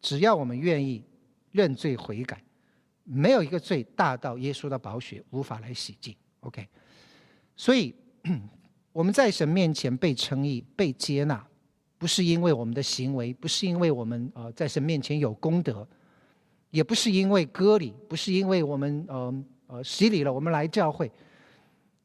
[0.00, 1.02] 只要我们愿意
[1.52, 2.42] 认罪悔改，
[3.04, 6.14] 没有一个罪大到耶稣的宝血无法来洗净。
[6.40, 6.66] OK，
[7.56, 7.94] 所以
[8.92, 11.46] 我们在神面前被称义、被接纳，
[11.98, 15.86] 不是因为我们的行为，不是因为我们呃在神面前有功德。
[16.70, 21.08] 也不是因为割礼，不是因为我们呃呃洗礼了，我们来教会，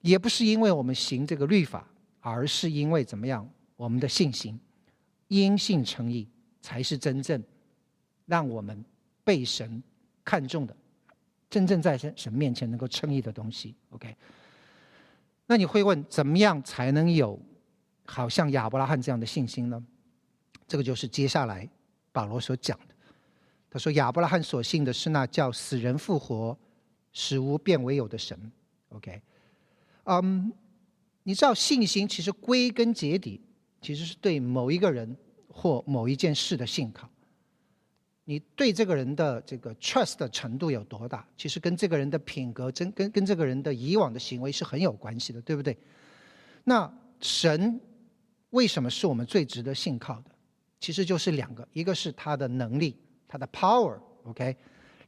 [0.02, 1.89] 也不是因为我们行这个律法，
[2.20, 3.48] 而是因为怎么样？
[3.76, 4.60] 我们的信心，
[5.28, 6.28] 因信称义，
[6.62, 7.42] 才是真正
[8.26, 8.84] 让我们
[9.24, 9.82] 被神
[10.24, 10.76] 看重的，
[11.50, 13.76] 真正在神神面前能够称义的东西。
[13.92, 14.16] OK？
[15.46, 17.40] 那你会问，怎么样才能有
[18.06, 19.84] 好像亚伯拉罕这样的信心呢？
[20.68, 21.68] 这个就是接下来
[22.12, 22.94] 保罗所讲的。
[23.72, 26.58] 他说：“亚伯拉罕所信的是那叫死人复活、
[27.12, 28.52] 使无变为有的神。
[28.90, 29.22] ”OK，
[30.04, 30.52] 嗯，
[31.30, 33.40] 你知道信心其实归根结底
[33.84, 35.16] 其实是对某一个人
[35.48, 37.08] 或某一件事的信靠。
[38.26, 45.78] 你对这个人的这个 trust 的程度有多大，其实跟这个人的品格、真跟跟这个人的以往的行为是很有关系的，对不对？
[46.64, 47.80] 那神
[48.50, 50.32] 为什么是我们最值得信靠的？
[50.80, 52.96] 其实就是两个，一个是他的能力。
[53.28, 54.58] 他的 power，OK，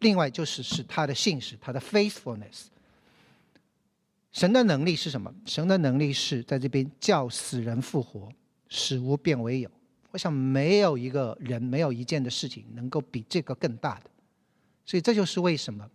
[0.01, 2.65] 另外就是是他的信实，他的 faithfulness。
[4.31, 5.33] 神的能力是什么？
[5.45, 8.29] 神的能力是在这边叫死人复活，
[8.69, 9.69] 使无变为有。
[10.11, 14.09] 我想没有一个人，没有一件的事情能够比这个更大的。
[14.85, 15.89] 所以这就是为什么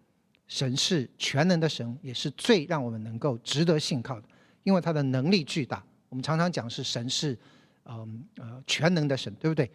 [0.47, 4.29] 神是全能的神，也是最让我们能够值得信靠的，
[4.65, 5.85] 因为他的能力巨大。
[6.09, 7.37] 我们常常讲是神是，
[7.85, 9.71] 嗯呃全能的神，对不对？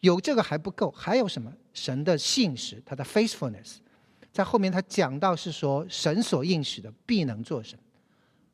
[0.00, 1.52] 有这个还不够，还有什么？
[1.74, 3.76] 神的信实，他的 faithfulness，
[4.32, 7.78] 在后面他讲到是说，神所应许的必能做神。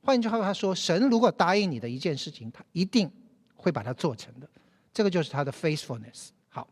[0.03, 3.11] 换一句话说，他说，神如果答应你的一件事情，他一定
[3.55, 4.49] 会把它做成的。
[4.93, 6.29] 这个就是他的 faithfulness。
[6.49, 6.67] 好，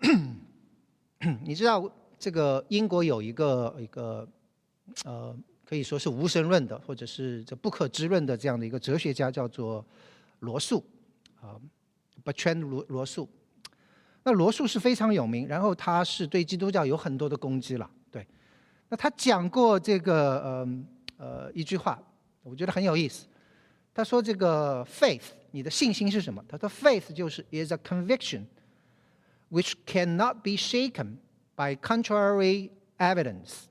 [1.42, 4.28] 你知道这个英国有一个一个
[5.04, 9.84] 呃，可以说是无神论的，或者是这不可知论的这样的一个哲学家，叫做
[10.40, 10.84] 罗素
[11.40, 11.56] 啊
[12.22, 13.26] b e r t r a n 罗罗素。
[14.26, 17.88] 那罗素是非常有名，然后他是对基督教有很多的攻击了。
[18.10, 18.26] 对，
[18.88, 20.68] 那他讲过这个呃
[21.18, 22.02] 呃一句话，
[22.42, 23.26] 我觉得很有意思。
[23.92, 28.44] 他说：“这个 faith，你的信心是什么？”他说：“faith 就是 is a conviction
[29.50, 31.16] which cannot be shaken
[31.54, 33.64] by contrary evidence。”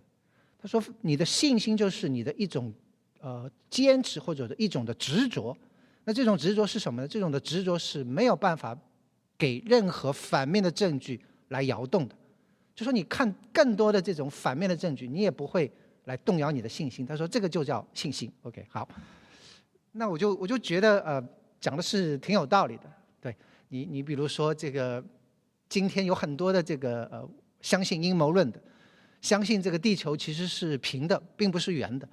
[0.62, 2.72] 他说：“你的信心就是你的一种
[3.20, 5.58] 呃坚持或者一种的执着。
[6.06, 7.08] 那这种执着是什么呢？
[7.08, 8.78] 这种的执着是没有办法。”
[9.44, 12.16] 给任何反面的证据来摇动的，
[12.74, 15.70] 就说你看更多的这种反面的证据，你也不会
[16.06, 17.06] 来动摇你的信心。
[17.06, 18.32] 他说这个就叫信心。
[18.44, 18.88] OK，好，
[19.92, 21.22] 那我就我就觉得呃
[21.60, 22.84] 讲的是挺有道理的。
[23.20, 23.36] 对
[23.68, 25.04] 你你比如说这个
[25.68, 27.30] 今天有很多的这个呃
[27.60, 28.58] 相信阴谋论的，
[29.20, 32.08] 相信这个地球其实是平的，并不是圆的。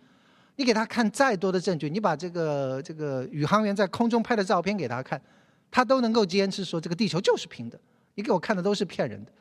[0.56, 5.22] 你给他看再多的证据，你把这个这个宇航员在空中拍的照片给他看。
[5.70, 7.78] 他都能够坚持说这个地球就是平的，
[8.14, 9.32] 你给我看的都是骗人的。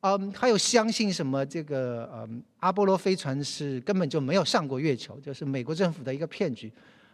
[0.00, 6.72] 嗯，还有相信什么这个嗯阿波罗飞船是根本就没有上过月球，就是美国政府的一个骗局。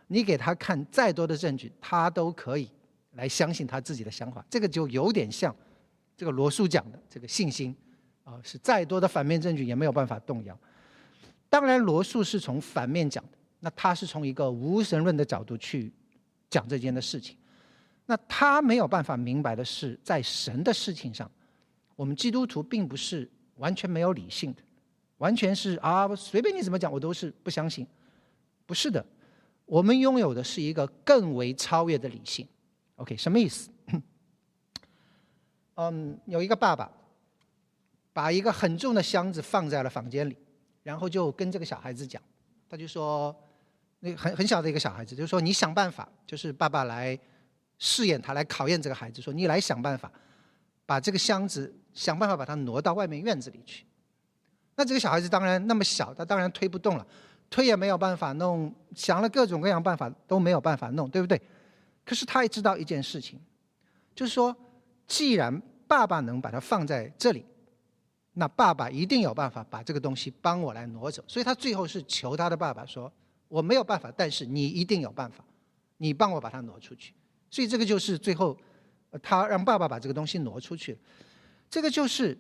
[0.09, 2.68] 你给他看再多的证据，他都可以
[3.12, 4.44] 来相信他自己的想法。
[4.51, 5.55] 这个就有点像
[6.16, 7.74] 这个罗素讲的这个信心
[8.24, 10.59] 啊，是再多的反面证据也没有办法动摇。
[11.49, 15.90] 当然，罗素是从反面讲的，那他是从一个无神论的角度去
[16.51, 17.36] 讲这件的事情。
[18.07, 21.30] 那他没有办法明白的是，在神的事情上，
[21.96, 24.62] 我们基督徒并不是完全没有理性的，
[25.18, 27.86] 完全是啊，随便你怎么讲，我都是不相信。
[28.66, 29.05] 不是的，
[29.66, 32.46] 我们拥有的是一个更为超越的理性。
[32.96, 33.70] OK，什么意思？
[35.76, 36.90] 嗯，有一个爸爸
[38.12, 40.36] 把一个很重的箱子放在了房间里，
[40.82, 42.22] 然后就跟这个小孩子讲，
[42.68, 43.34] 他就说，
[44.00, 47.18] 那很很小的一个小孩子，就说你想办法，就是爸爸来
[47.85, 50.09] 试验他，来考验这个孩子，说你来想办法，
[50.87, 53.85] 把这个箱子想办法把它挪到外面院子里去。
[54.76, 57.05] 那这个小孩子当然那么小，他当然推不动了，
[57.51, 61.43] 推也没有办法弄，想了各种各样办法都没有办法弄，对不对？
[62.05, 63.41] 可是他也知道一件事情，
[64.14, 64.57] 就是说，
[65.09, 67.45] 既然爸爸能把它放在这里。
[68.35, 73.12] 那爸爸一定有办法把这个东西帮我来挪走，所以他最后是求他的爸爸说
[73.47, 75.45] ：“我没有办法，但是你一定有办法，
[75.99, 77.12] 你帮我把它挪出去。”
[77.53, 78.59] 所以这个就是最后，
[79.22, 80.98] 他让爸爸把这个东西挪出去。
[81.68, 82.36] 这个就是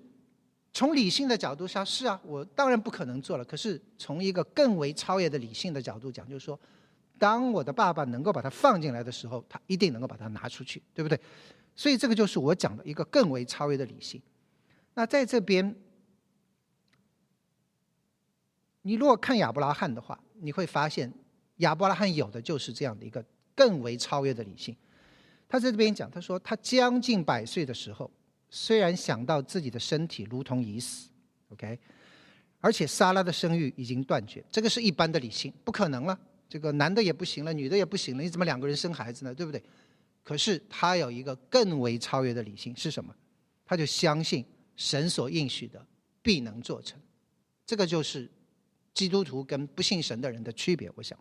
[0.72, 3.44] 从理性的角度上是啊，我当然不可能做了。
[3.44, 6.58] 可是从一个更为超越的理性的角度讲，就是说，
[7.18, 11.20] 当我的爸爸能够把它放进来的时候，他一定能够把它拿出去，对不对？
[11.76, 14.20] 所以这个就是我讲的一个更为超越的理性。
[14.94, 15.76] 那在这边，
[18.80, 21.12] 你如果看亚伯拉罕的话，你会发现
[21.58, 23.22] 亚伯拉罕有的就是这样的一个
[23.54, 24.74] 更为超越的理性。
[25.52, 28.10] 他在这边讲，他说他将近百岁的时候，
[28.48, 31.10] 虽然想到自己的身体如同已死
[31.50, 31.78] ，OK，
[32.58, 36.18] 而且莎拉的生育已经断绝，这个是一般的理性，不可能了。
[36.48, 39.34] 这个男的也不行了，女的也不行了，你怎么两个人生孩子呢？
[39.34, 39.62] 对不对？
[40.22, 43.14] 可是他有一个更为超越的理性是什么？
[43.66, 44.42] 他就相信。
[44.74, 45.86] 神所应许的
[46.22, 46.98] 必能做成，
[47.66, 48.28] 这个就是
[48.94, 50.90] 基督徒跟不信神的人的区别。
[50.94, 51.16] 我想，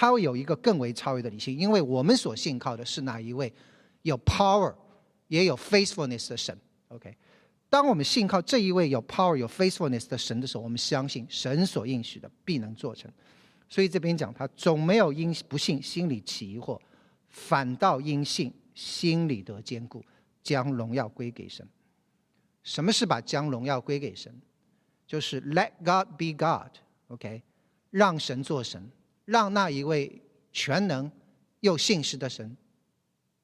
[0.00, 3.52] 他会有一个更为超越的理性，因为我们所信靠的是哪一位
[4.00, 4.74] 有 power
[5.28, 6.58] 也有 faithfulness 的神。
[6.88, 7.14] OK，
[7.68, 13.12] 当我们信靠这一位有 power 有 faithfulness 的神的时候，我们相信神所应许的必能做成。
[13.68, 16.80] 所以这边讲他总没有因不信心里起疑惑，
[17.28, 20.02] 反倒因信心里得坚固，
[20.42, 21.68] 将荣耀归给神。
[22.62, 24.34] 什么是把将荣耀归给神？
[25.06, 27.42] 就是 Let God be God，OK，
[27.90, 28.90] 让神做神，
[29.30, 30.20] 让那一位
[30.50, 31.08] 全能
[31.60, 32.56] 又信实的神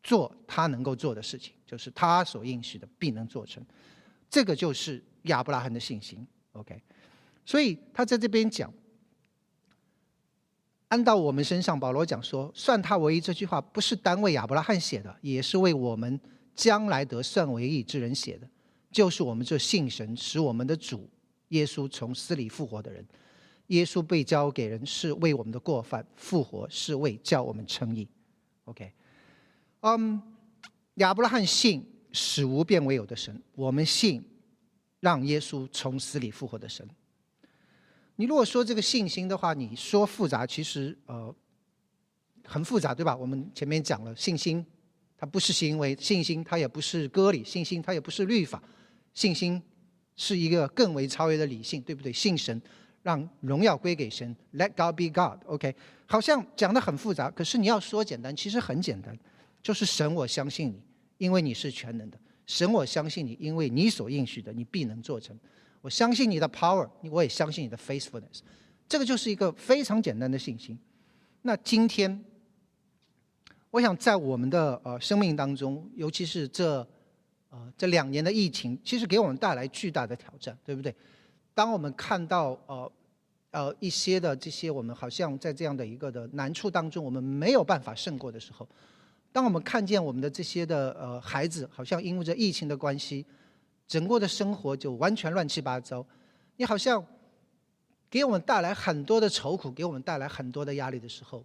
[0.03, 3.65] 做他能够做的事情，就是他所应许的必能做成。
[4.29, 6.83] 这个就是亚伯拉罕的信心，OK。
[7.45, 8.73] 所以他在这边讲，
[10.89, 16.21] 按到我们身上，保罗讲说，算他为义这句话不是单为亚伯拉罕写的，也是为我们
[16.57, 18.51] 将来得算为义之人写的。
[18.91, 21.09] 就是我们这信神使我们的主
[21.51, 23.07] 耶稣从死里复活的人，
[23.69, 28.09] 耶稣被交给人是为我们的过犯复活，是为叫我们称义。
[28.65, 28.93] OK，
[29.81, 30.21] 嗯，
[30.95, 34.25] 亚伯拉罕信使无变为有的神，我们信
[35.01, 36.89] 让耶稣从死里复活的神。
[38.17, 41.35] 你如果说这个信心的话，你说复杂，其实呃
[42.45, 43.15] 很复杂，对吧？
[43.15, 44.65] 我们前面讲了，信心
[45.19, 48.63] 它不是行为，信心它也不是割礼，信心它也不是律法。
[49.13, 49.63] 信心
[50.17, 52.13] 是一个更为超越的理性，对不对？
[52.13, 52.61] 信神，
[53.07, 55.39] 让荣耀归给神，Let God be God。
[55.47, 55.73] OK，
[56.07, 59.17] 好像讲的很复杂，可是你要说简单，其实很简单，
[59.63, 60.83] 就是神，我相信你，
[61.19, 65.39] 因为你是全能的；神，我相信你，因为你所应许的，你必能做成。
[65.83, 68.41] 我相信你的 power，我也相信你的 faithfulness。
[68.89, 70.77] 这个就是一个非常简单的信心。
[71.43, 72.25] 那今天，
[73.71, 76.85] 我想在我们的呃生命当中，尤其是这。
[77.49, 80.93] 啊，这两年的疫情其实给我们带来巨大的挑战，对不对？
[81.57, 82.93] 当我们看到呃
[83.53, 88.69] 呃一些的这些我们好像在这样的一个的难处当中，我们没有办法胜过的时候，
[89.33, 93.25] 当我们看见我们的这些的呃孩子好像因为这疫情的关系，
[93.89, 96.05] 整个的生活就完全乱七八糟，
[96.57, 97.03] 你好像
[98.11, 101.43] 给我们带来很多的愁苦，给我们带来很多的压力的时候，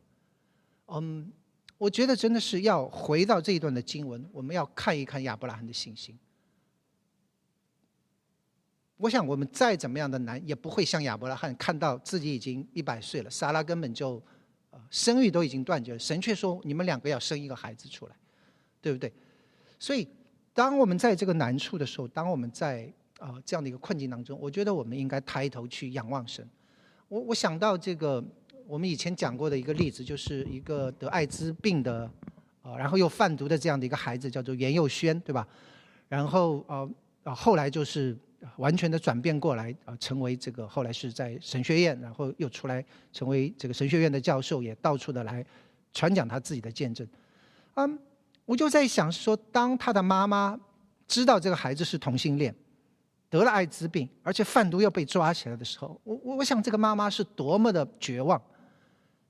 [0.88, 1.32] 嗯。
[1.78, 6.16] 我觉得真的是要回到这一段的经文，我们要看一看亚伯拉罕的信心。
[9.02, 14.22] 我想我们再怎么样的难，也不会像亚伯拉罕看到自己已经一百岁了，撒拉根本就，
[14.70, 18.16] 呃，生育都已经断绝了，神却说你们两个要生一个孩子出来，
[18.80, 19.12] 对不对？
[19.80, 20.08] 所以，
[20.54, 26.48] 当我们在这个难处的时候，当我们在啊这样的一个困境当中，我觉得我们应该抬头去仰望神。
[27.08, 28.24] 我我想到这个。
[28.68, 32.10] 我们以前讲过的一个例子，就是一个得艾滋病的，
[32.62, 35.46] 啊，然后又贩毒的这样的一个孩子，叫做袁佑轩，对吧？
[36.08, 36.90] 然后呃，
[37.24, 38.18] 啊，后来就是
[38.58, 45.46] 完全的转变过来，啊，成为这个后来是在神学院，然后又出来成为这个神学院的教授，也到处的来
[45.94, 47.08] 传讲他自己的见证。
[47.76, 48.00] 嗯，
[48.46, 50.60] 我就在想说，当他的妈妈
[51.08, 52.54] 知道这个孩子是同性恋。
[53.30, 58.42] 得了艾滋病，而且贩毒又被抓起来的时候，我我我想这个妈妈是多么的绝望。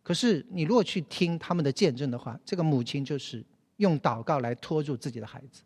[0.01, 3.45] 可是你如果去听他们的见证的话，这个母亲就是
[3.78, 5.62] 用祷告来拖住自己的孩子。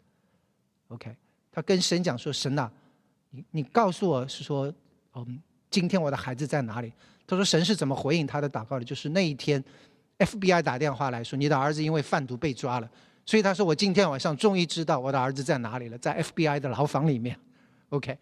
[0.89, 1.15] OK，
[1.49, 2.69] 他跟神讲说：“神呐，
[3.51, 4.73] 你告诉我是说，
[5.13, 6.91] 嗯，今天我的孩子在哪里？
[7.27, 8.85] 他说神是怎么回应他的祷告的？
[8.85, 9.63] 就是那一天
[10.19, 12.87] ，FBI 打电话来说你的儿子因为贩毒被抓了，
[13.25, 17.35] 所以他说我今天晚上终于知道我的儿子在哪里了，在 FBI 的牢房里面。
[17.89, 18.15] OK，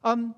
[0.00, 0.34] 嗯，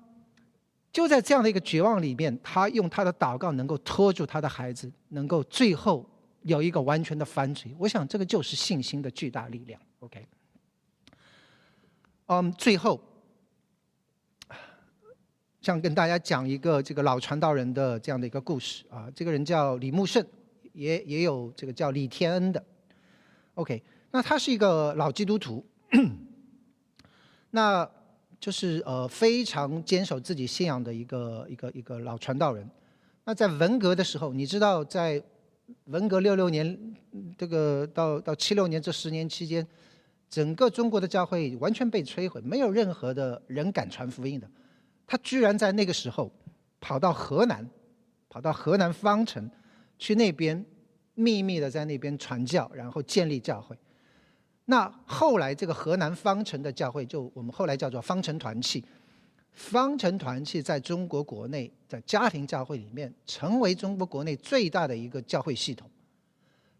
[0.91, 6.07] 就在这样的一个绝望里面，他用他的祷告能够拖住他的孩子，能够最后
[6.43, 7.73] 有一个完全的翻转。
[7.79, 9.81] 我想这个就是信心的巨大力量。
[10.01, 10.27] OK，
[12.27, 13.01] 嗯，最后。
[15.65, 20.23] 想跟大家讲一个这个老传道人的这样的一个故事啊，这个人叫李木胜，
[20.73, 22.63] 也也有这个叫李天恩的。
[23.55, 25.65] OK，那他是一个老基督徒，
[27.49, 27.89] 那
[28.39, 32.69] 就是呃非常坚守自己信仰的一个一个一个老传道人。
[33.23, 35.19] 那在文革的时候，你知道在
[35.85, 36.95] 文革六六年
[37.35, 39.65] 这个到到七六年这十年期间，
[40.29, 44.47] 整个中国的教会完全被摧毁，没有任何的人敢传福音的。
[45.07, 46.31] 他居然在那个时候
[46.79, 47.67] 跑到河南，
[48.29, 49.49] 跑到河南方城，
[49.97, 50.65] 去那边
[51.13, 53.77] 秘密的在那边传教，然后建立教会。
[54.65, 58.83] 那后来这个河南方城的教会，就我们后来叫做方城团契。
[59.51, 65.89] 方城团契在中国国内，在家庭教会里面，成为中国国内最大的一个教会系统。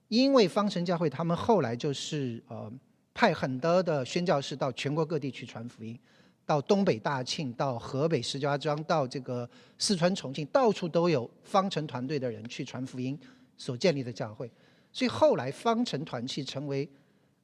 [0.08, 2.72] 因为方城教会他们后来就是呃
[3.14, 5.98] 派很多的宣教士到全国各地去传福音。
[6.46, 13.20] 到东北大庆，到河北石家庄，到这个四川重庆，到处都有方城团队的人去传福音
[13.58, 14.50] 所建立的教会，
[14.91, 16.88] 所以后来方城团契成为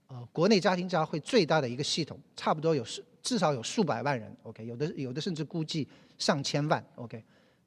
[0.08, 5.88] 呃国内家庭教会最大的一个系统，差不多有数至少有数百万人，OK，有的有的甚至估计
[6.20, 7.24] 上千万，OK，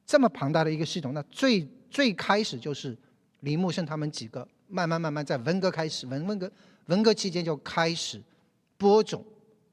[0.06, 2.96] 这么庞大的一个系统，那最最开始就是
[3.40, 6.50] 林木胜他们几个慢慢慢慢在文革开始文文革
[6.86, 8.22] 文革期间就开始
[8.76, 9.24] 播种，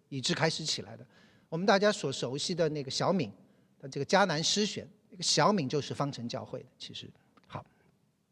[0.10, 1.06] 以致开始起来的。
[1.52, 3.30] 我们大家所熟悉的那个小敏
[3.78, 6.66] 的这个迦南诗选，那个小敏就是方城教会的。
[6.78, 7.10] 其实，
[7.46, 7.66] 好，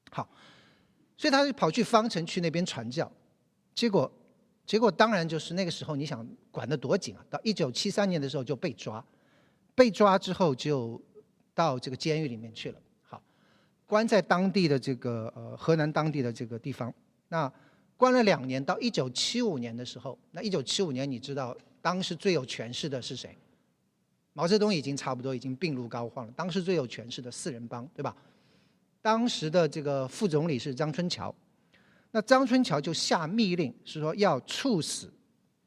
[0.09, 0.29] 好，
[1.17, 3.11] 所以他就跑去方城去那边传教，
[3.75, 4.09] 结果，
[4.65, 7.25] 结果当然就是那个时候你想管得多紧啊！
[7.29, 9.05] 到一九七三年的时候就被抓，
[9.75, 10.99] 被抓之后就
[11.53, 12.81] 到这个监狱里面去了。
[13.01, 13.21] 好，
[13.85, 16.93] 关在当地的这个呃河南当地的这个地方，
[17.27, 17.51] 那
[17.97, 21.53] 关了两年，到一九七五年的时候，那一九七五年你知道。
[21.81, 23.37] 当时最有权势的是谁？
[24.33, 26.31] 毛泽东已经差不多已经病入膏肓了。
[26.33, 28.15] 当时最有权势的四人帮，对吧？
[29.01, 31.33] 当时的这个副总理是张春桥，
[32.11, 35.11] 那张春桥就下密令，是说要处死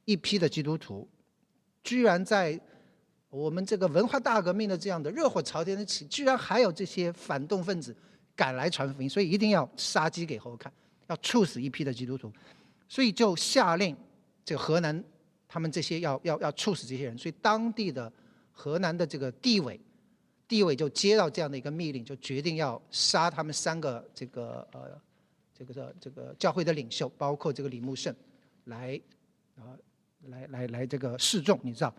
[0.05, 1.07] 一批的基督徒。
[1.83, 2.59] 居然在
[3.29, 7.95] 我们这个文化大革命的这样的热火朝天的起，居然还有这些反动分子
[8.37, 10.73] 赶来传福音，所以一定要杀鸡给猴看，
[11.09, 12.33] 要处死一批的基督徒。
[12.89, 13.95] 所以就下令
[14.45, 15.05] 这个河南。
[15.53, 18.11] 他们这些要要要处死这些人，所以当地的
[18.53, 19.79] 河南的这个地委，
[20.49, 24.99] 地委就接到这样的一个密令，就决定要杀他们三个这个呃
[25.53, 28.17] 这个这这个教会的领袖，包括这个李木胜，
[28.65, 28.99] 来
[29.57, 29.77] 啊
[30.29, 31.95] 来来来这个示众，你知道，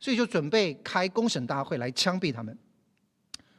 [0.00, 2.56] 所以就准备开公审大会来枪毙他们。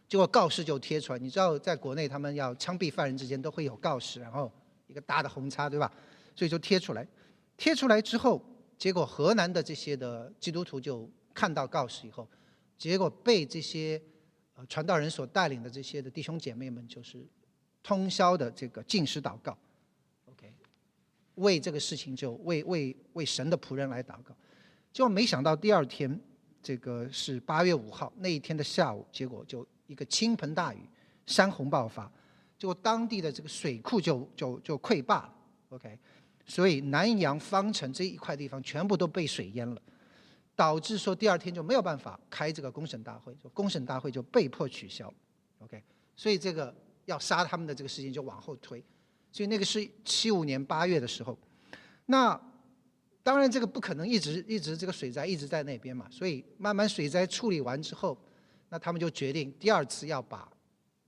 [0.07, 4.51] 结果告示就贴出来，你知道，在国内他们要枪毙犯人之间都会有告示，然后
[4.87, 5.93] 一个大的红叉，对吧？
[6.35, 7.07] 所以就贴出来，
[7.55, 8.43] 贴出来之后。
[8.77, 12.27] 结果河南的这些的基督徒就看到告示以后，
[12.77, 14.01] 结果被这些
[14.55, 17.25] 呃传道人所带领的这些的弟兄姐妹们，就是
[17.81, 19.57] 通宵的这个进食祷告
[20.25, 20.53] ，OK，
[21.35, 24.35] 为这个事情就为为为神的仆人来祷告。
[24.93, 26.19] 结果没想到第二天，
[26.61, 30.87] 这个是八月五号那一天的下午，结果就一个倾盆大雨，
[31.25, 32.11] 山洪爆发，
[32.59, 35.33] 结果当地的这个水库就就就溃坝了
[35.69, 35.97] ，OK。
[36.49, 39.81] 所以南阳方城这一块地方全部都被水淹了，
[40.55, 45.13] 导致说第二天就没有办法开这个公审大会，就公审大会就被迫取消。
[45.59, 45.83] OK，
[46.15, 46.73] 所以这个
[47.03, 48.81] 要杀他们的这个事情就往后推。
[49.29, 51.37] 所以那个是七五年八月的时候，
[52.05, 52.39] 那
[53.21, 58.17] 当然这个不可能一直一直这个水灾一直在那边嘛，所以慢慢水灾处理完之后，
[58.69, 60.49] 那他们就决定第二次要把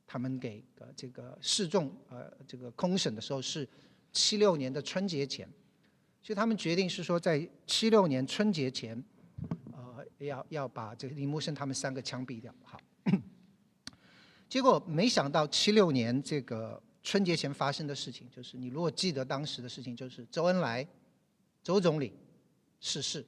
[0.06, 3.66] 他们给呃这个示众呃这个公审的时候是。
[4.12, 5.47] 七六年的春节前，
[6.22, 9.03] 所以他们决定是说，在七六年春节前，
[9.72, 12.53] 呃，要要把这个李木生他们三个枪毙掉。
[12.64, 12.80] 好，
[14.47, 20.86] 结果没想到七六年这个春节前发生的事情，就是你如果记得当时的事情，就是周恩来
[21.64, 22.14] 周总理
[22.80, 23.26] 逝世，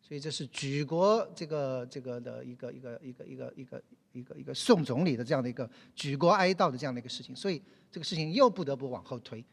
[0.00, 7.60] 所以这是举国这个这个的一个一个一个一个一个一个一个宋总理的这样的一个举国哀悼的这样的一个事情，所以
[7.90, 9.44] 这个事情又不得不往后推。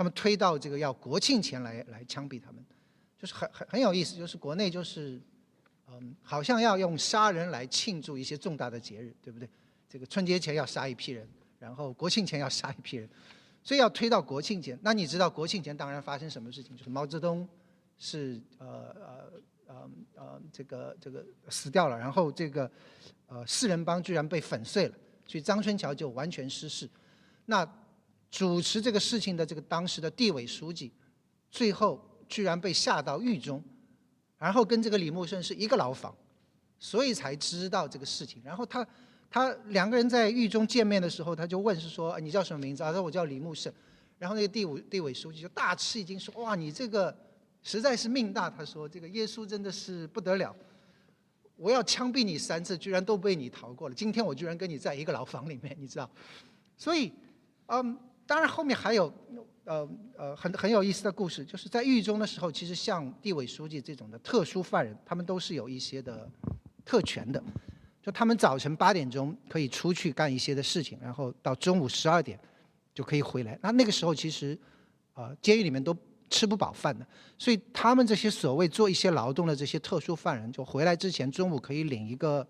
[0.00, 2.64] 他们推到这个要国庆前来来枪毙他们，
[3.18, 5.20] 就是很很很有意思，就是国内就是，
[5.88, 9.46] 嗯，好像要用杀人来庆祝一些重大的节日，对不对？
[9.90, 11.28] 这个春节前要杀一批人，
[11.58, 13.06] 然后国庆前要杀一批人，
[13.62, 14.78] 所以要推到国庆前。
[14.80, 16.74] 那你知道国庆前当然发生什么事情？
[16.74, 17.46] 就是毛泽东
[17.98, 19.32] 是呃呃
[19.66, 22.70] 呃呃这个这个死掉了，然后这个
[23.26, 24.94] 呃四人帮居然被粉碎了，
[25.26, 26.88] 所以张春桥就完全失势。
[27.44, 27.70] 那
[28.30, 30.92] 主持这个事情的这个当时的地委书记，
[31.50, 33.62] 最后居然被下到狱中。
[34.38, 36.16] 然后跟这个李木胜是一个牢房，
[36.78, 38.40] 所以才知道这个事情。
[38.42, 38.86] 然后他
[39.30, 42.82] 他两个人在狱中见面的时候，他就问是说你叫什么名字？
[42.82, 43.70] 他说我叫李木胜。
[44.18, 47.14] 然后那个地委地委书记就大吃一惊，说哇你这个
[47.62, 48.48] 实在是命大。
[48.48, 50.54] 他说这个耶稣真的是不得了，
[51.56, 53.94] 我要枪毙你三次，居然都被你逃过了。
[53.94, 56.10] 今天我居然跟你在一个牢房里面，你知道？
[56.78, 57.12] 所以，
[57.66, 57.98] 嗯，
[58.30, 59.12] 当然后面还有。
[59.64, 66.28] 呃呃，很很有意思的故事，就是在狱中的时候，其实像地委书记这种的特殊犯人，他们都是有一些的
[66.84, 67.40] 特权的，
[68.02, 72.40] 就他们早晨八点钟可以出去干一些的事情，然后到中午十二点
[72.92, 73.56] 就可以回来。
[73.62, 74.58] 那那个时候其实，
[75.14, 75.96] 呃，监狱里面都
[76.28, 77.06] 吃不饱饭的，
[77.38, 82.44] 所以他们这些所谓做一些劳动的这些特殊犯人，就回来之前中午可以领一个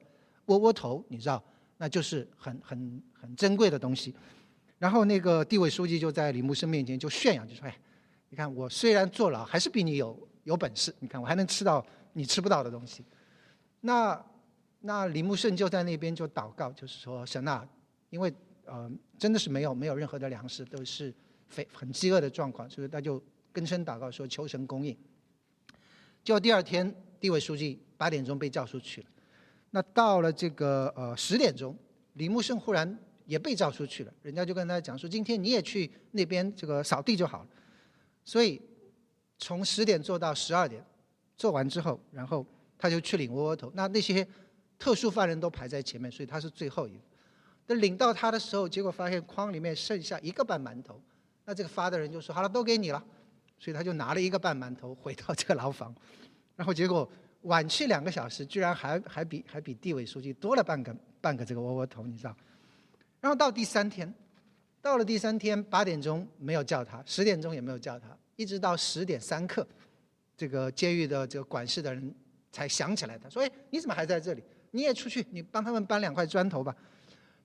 [0.47, 1.43] 窝窝头，你知道，
[1.76, 4.14] 那就是很很很珍贵的东西。
[4.81, 7.78] 然后那个地委书记就在李木生面前就炫耀，就说：“哎，
[8.31, 10.93] 你看我虽然坐牢，还是比你有有本事。
[11.01, 13.05] 你看我还能吃到你吃不到的东西。”
[13.83, 14.24] 那
[14.81, 17.68] 那李木胜就在那边就祷告，就是说神啊，
[18.09, 18.33] 因为
[18.64, 21.14] 呃真的是没有没有任何的粮食，都是
[21.49, 23.22] 非很饥饿的状况，所以他就
[23.53, 24.97] 跟声祷告说求神供应。
[26.24, 29.09] 就第二天地委书记八点钟被叫出去了，
[29.72, 31.76] 那到了这个呃十点钟，
[32.14, 32.99] 李木胜忽然。
[33.31, 37.49] 也被叫出去了，人家就跟他讲说：“今天你也去那边这个扫地就好了。”
[38.26, 38.61] 所以
[39.39, 40.85] 从十点做到十二点，
[41.37, 42.45] 做完之后，然后
[42.76, 43.70] 他就去领窝窝头。
[43.72, 44.26] 那那些
[44.81, 46.99] 特殊犯人都排在前面，所以他是最后一个。
[47.68, 51.01] 那领到他的时候，结果发现筐里面剩下一个半馒头。
[51.45, 53.01] 那这个发的人就说：“好了，都给你了。”
[53.61, 55.95] 所以他就拿了一个半馒头回到这个牢房，
[56.57, 57.09] 然后结果
[57.43, 62.37] 晚去两个小时，居然还还比还比地委书记多了半个半个这个窝窝头，你知道？
[63.21, 64.12] 然后到第三天，
[64.81, 69.66] 到了第三天八点钟没有叫他，十点钟也没有叫他，一直到十点三刻，
[70.37, 72.14] 这个监狱的这个管事的人
[72.51, 74.43] 才想起来他，说：“哎，你怎么还在这里？
[74.71, 76.75] 你也出去，你帮他们搬两块砖头吧。”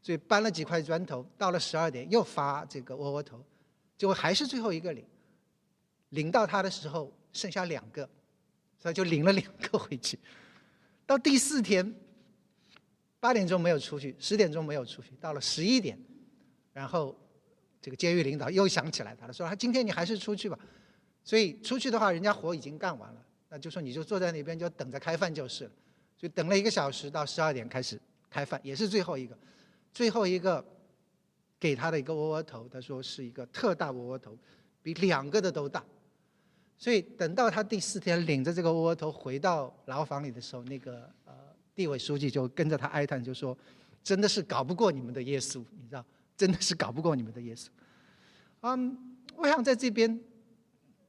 [0.01, 3.43] 所以搬了几块砖头，到了十二点又发这个窝窝头，
[3.97, 5.03] 结果还是最后一个领，
[6.09, 8.07] 领到他的时候剩下两个，
[8.79, 10.17] 所以就领了两个回去。
[11.05, 11.93] 到第四天。
[13.25, 15.97] 八点钟没有出去，十点钟没有出去，到了十一点，
[16.71, 17.15] 然后
[17.81, 20.55] 这个监狱领导又想起来他了，说：“他今天你还是出去吧。”
[21.25, 25.71] 所以出去的话，人家活已经干完了，那就说你就坐在那边就等着开饭就是了。
[26.15, 27.99] 就等了一个小时，到十二点开始
[28.29, 29.35] 开饭，也是最后一个，
[29.91, 30.63] 最后一个
[31.59, 34.37] 给他的一个窝窝头，他说是一个特大窝窝头，
[34.83, 35.83] 比两个的都大。
[36.77, 41.43] 所以等到他第四天领着这个窝窝头回到牢房里的时候，那个呃。
[41.75, 43.57] 地委书记就跟着他哀叹，就说
[44.01, 46.05] ：“真的是搞不过你们的耶稣，你知道，
[46.37, 47.67] 真的是搞不过你们的耶稣。”
[48.61, 50.19] 嗯，我想在这边，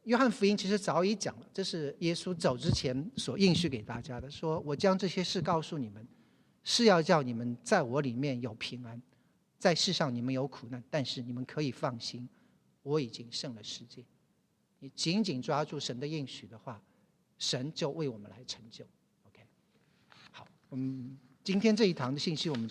[0.02, 6.06] 约翰福音其实早已讲了，这是耶稣走之前所应许给大家的，说我将这些事告诉你们，
[6.64, 9.00] 是要叫你们在我里面有平安，
[9.58, 12.28] 在世上你们有苦难，但是你们可以放心，
[12.82, 14.04] 我已经胜了世界。
[14.80, 16.82] 你紧紧抓住神的应许的话，
[17.38, 18.84] 神就为我们来成就。
[20.70, 22.64] 嗯，今天这一堂的信息我们。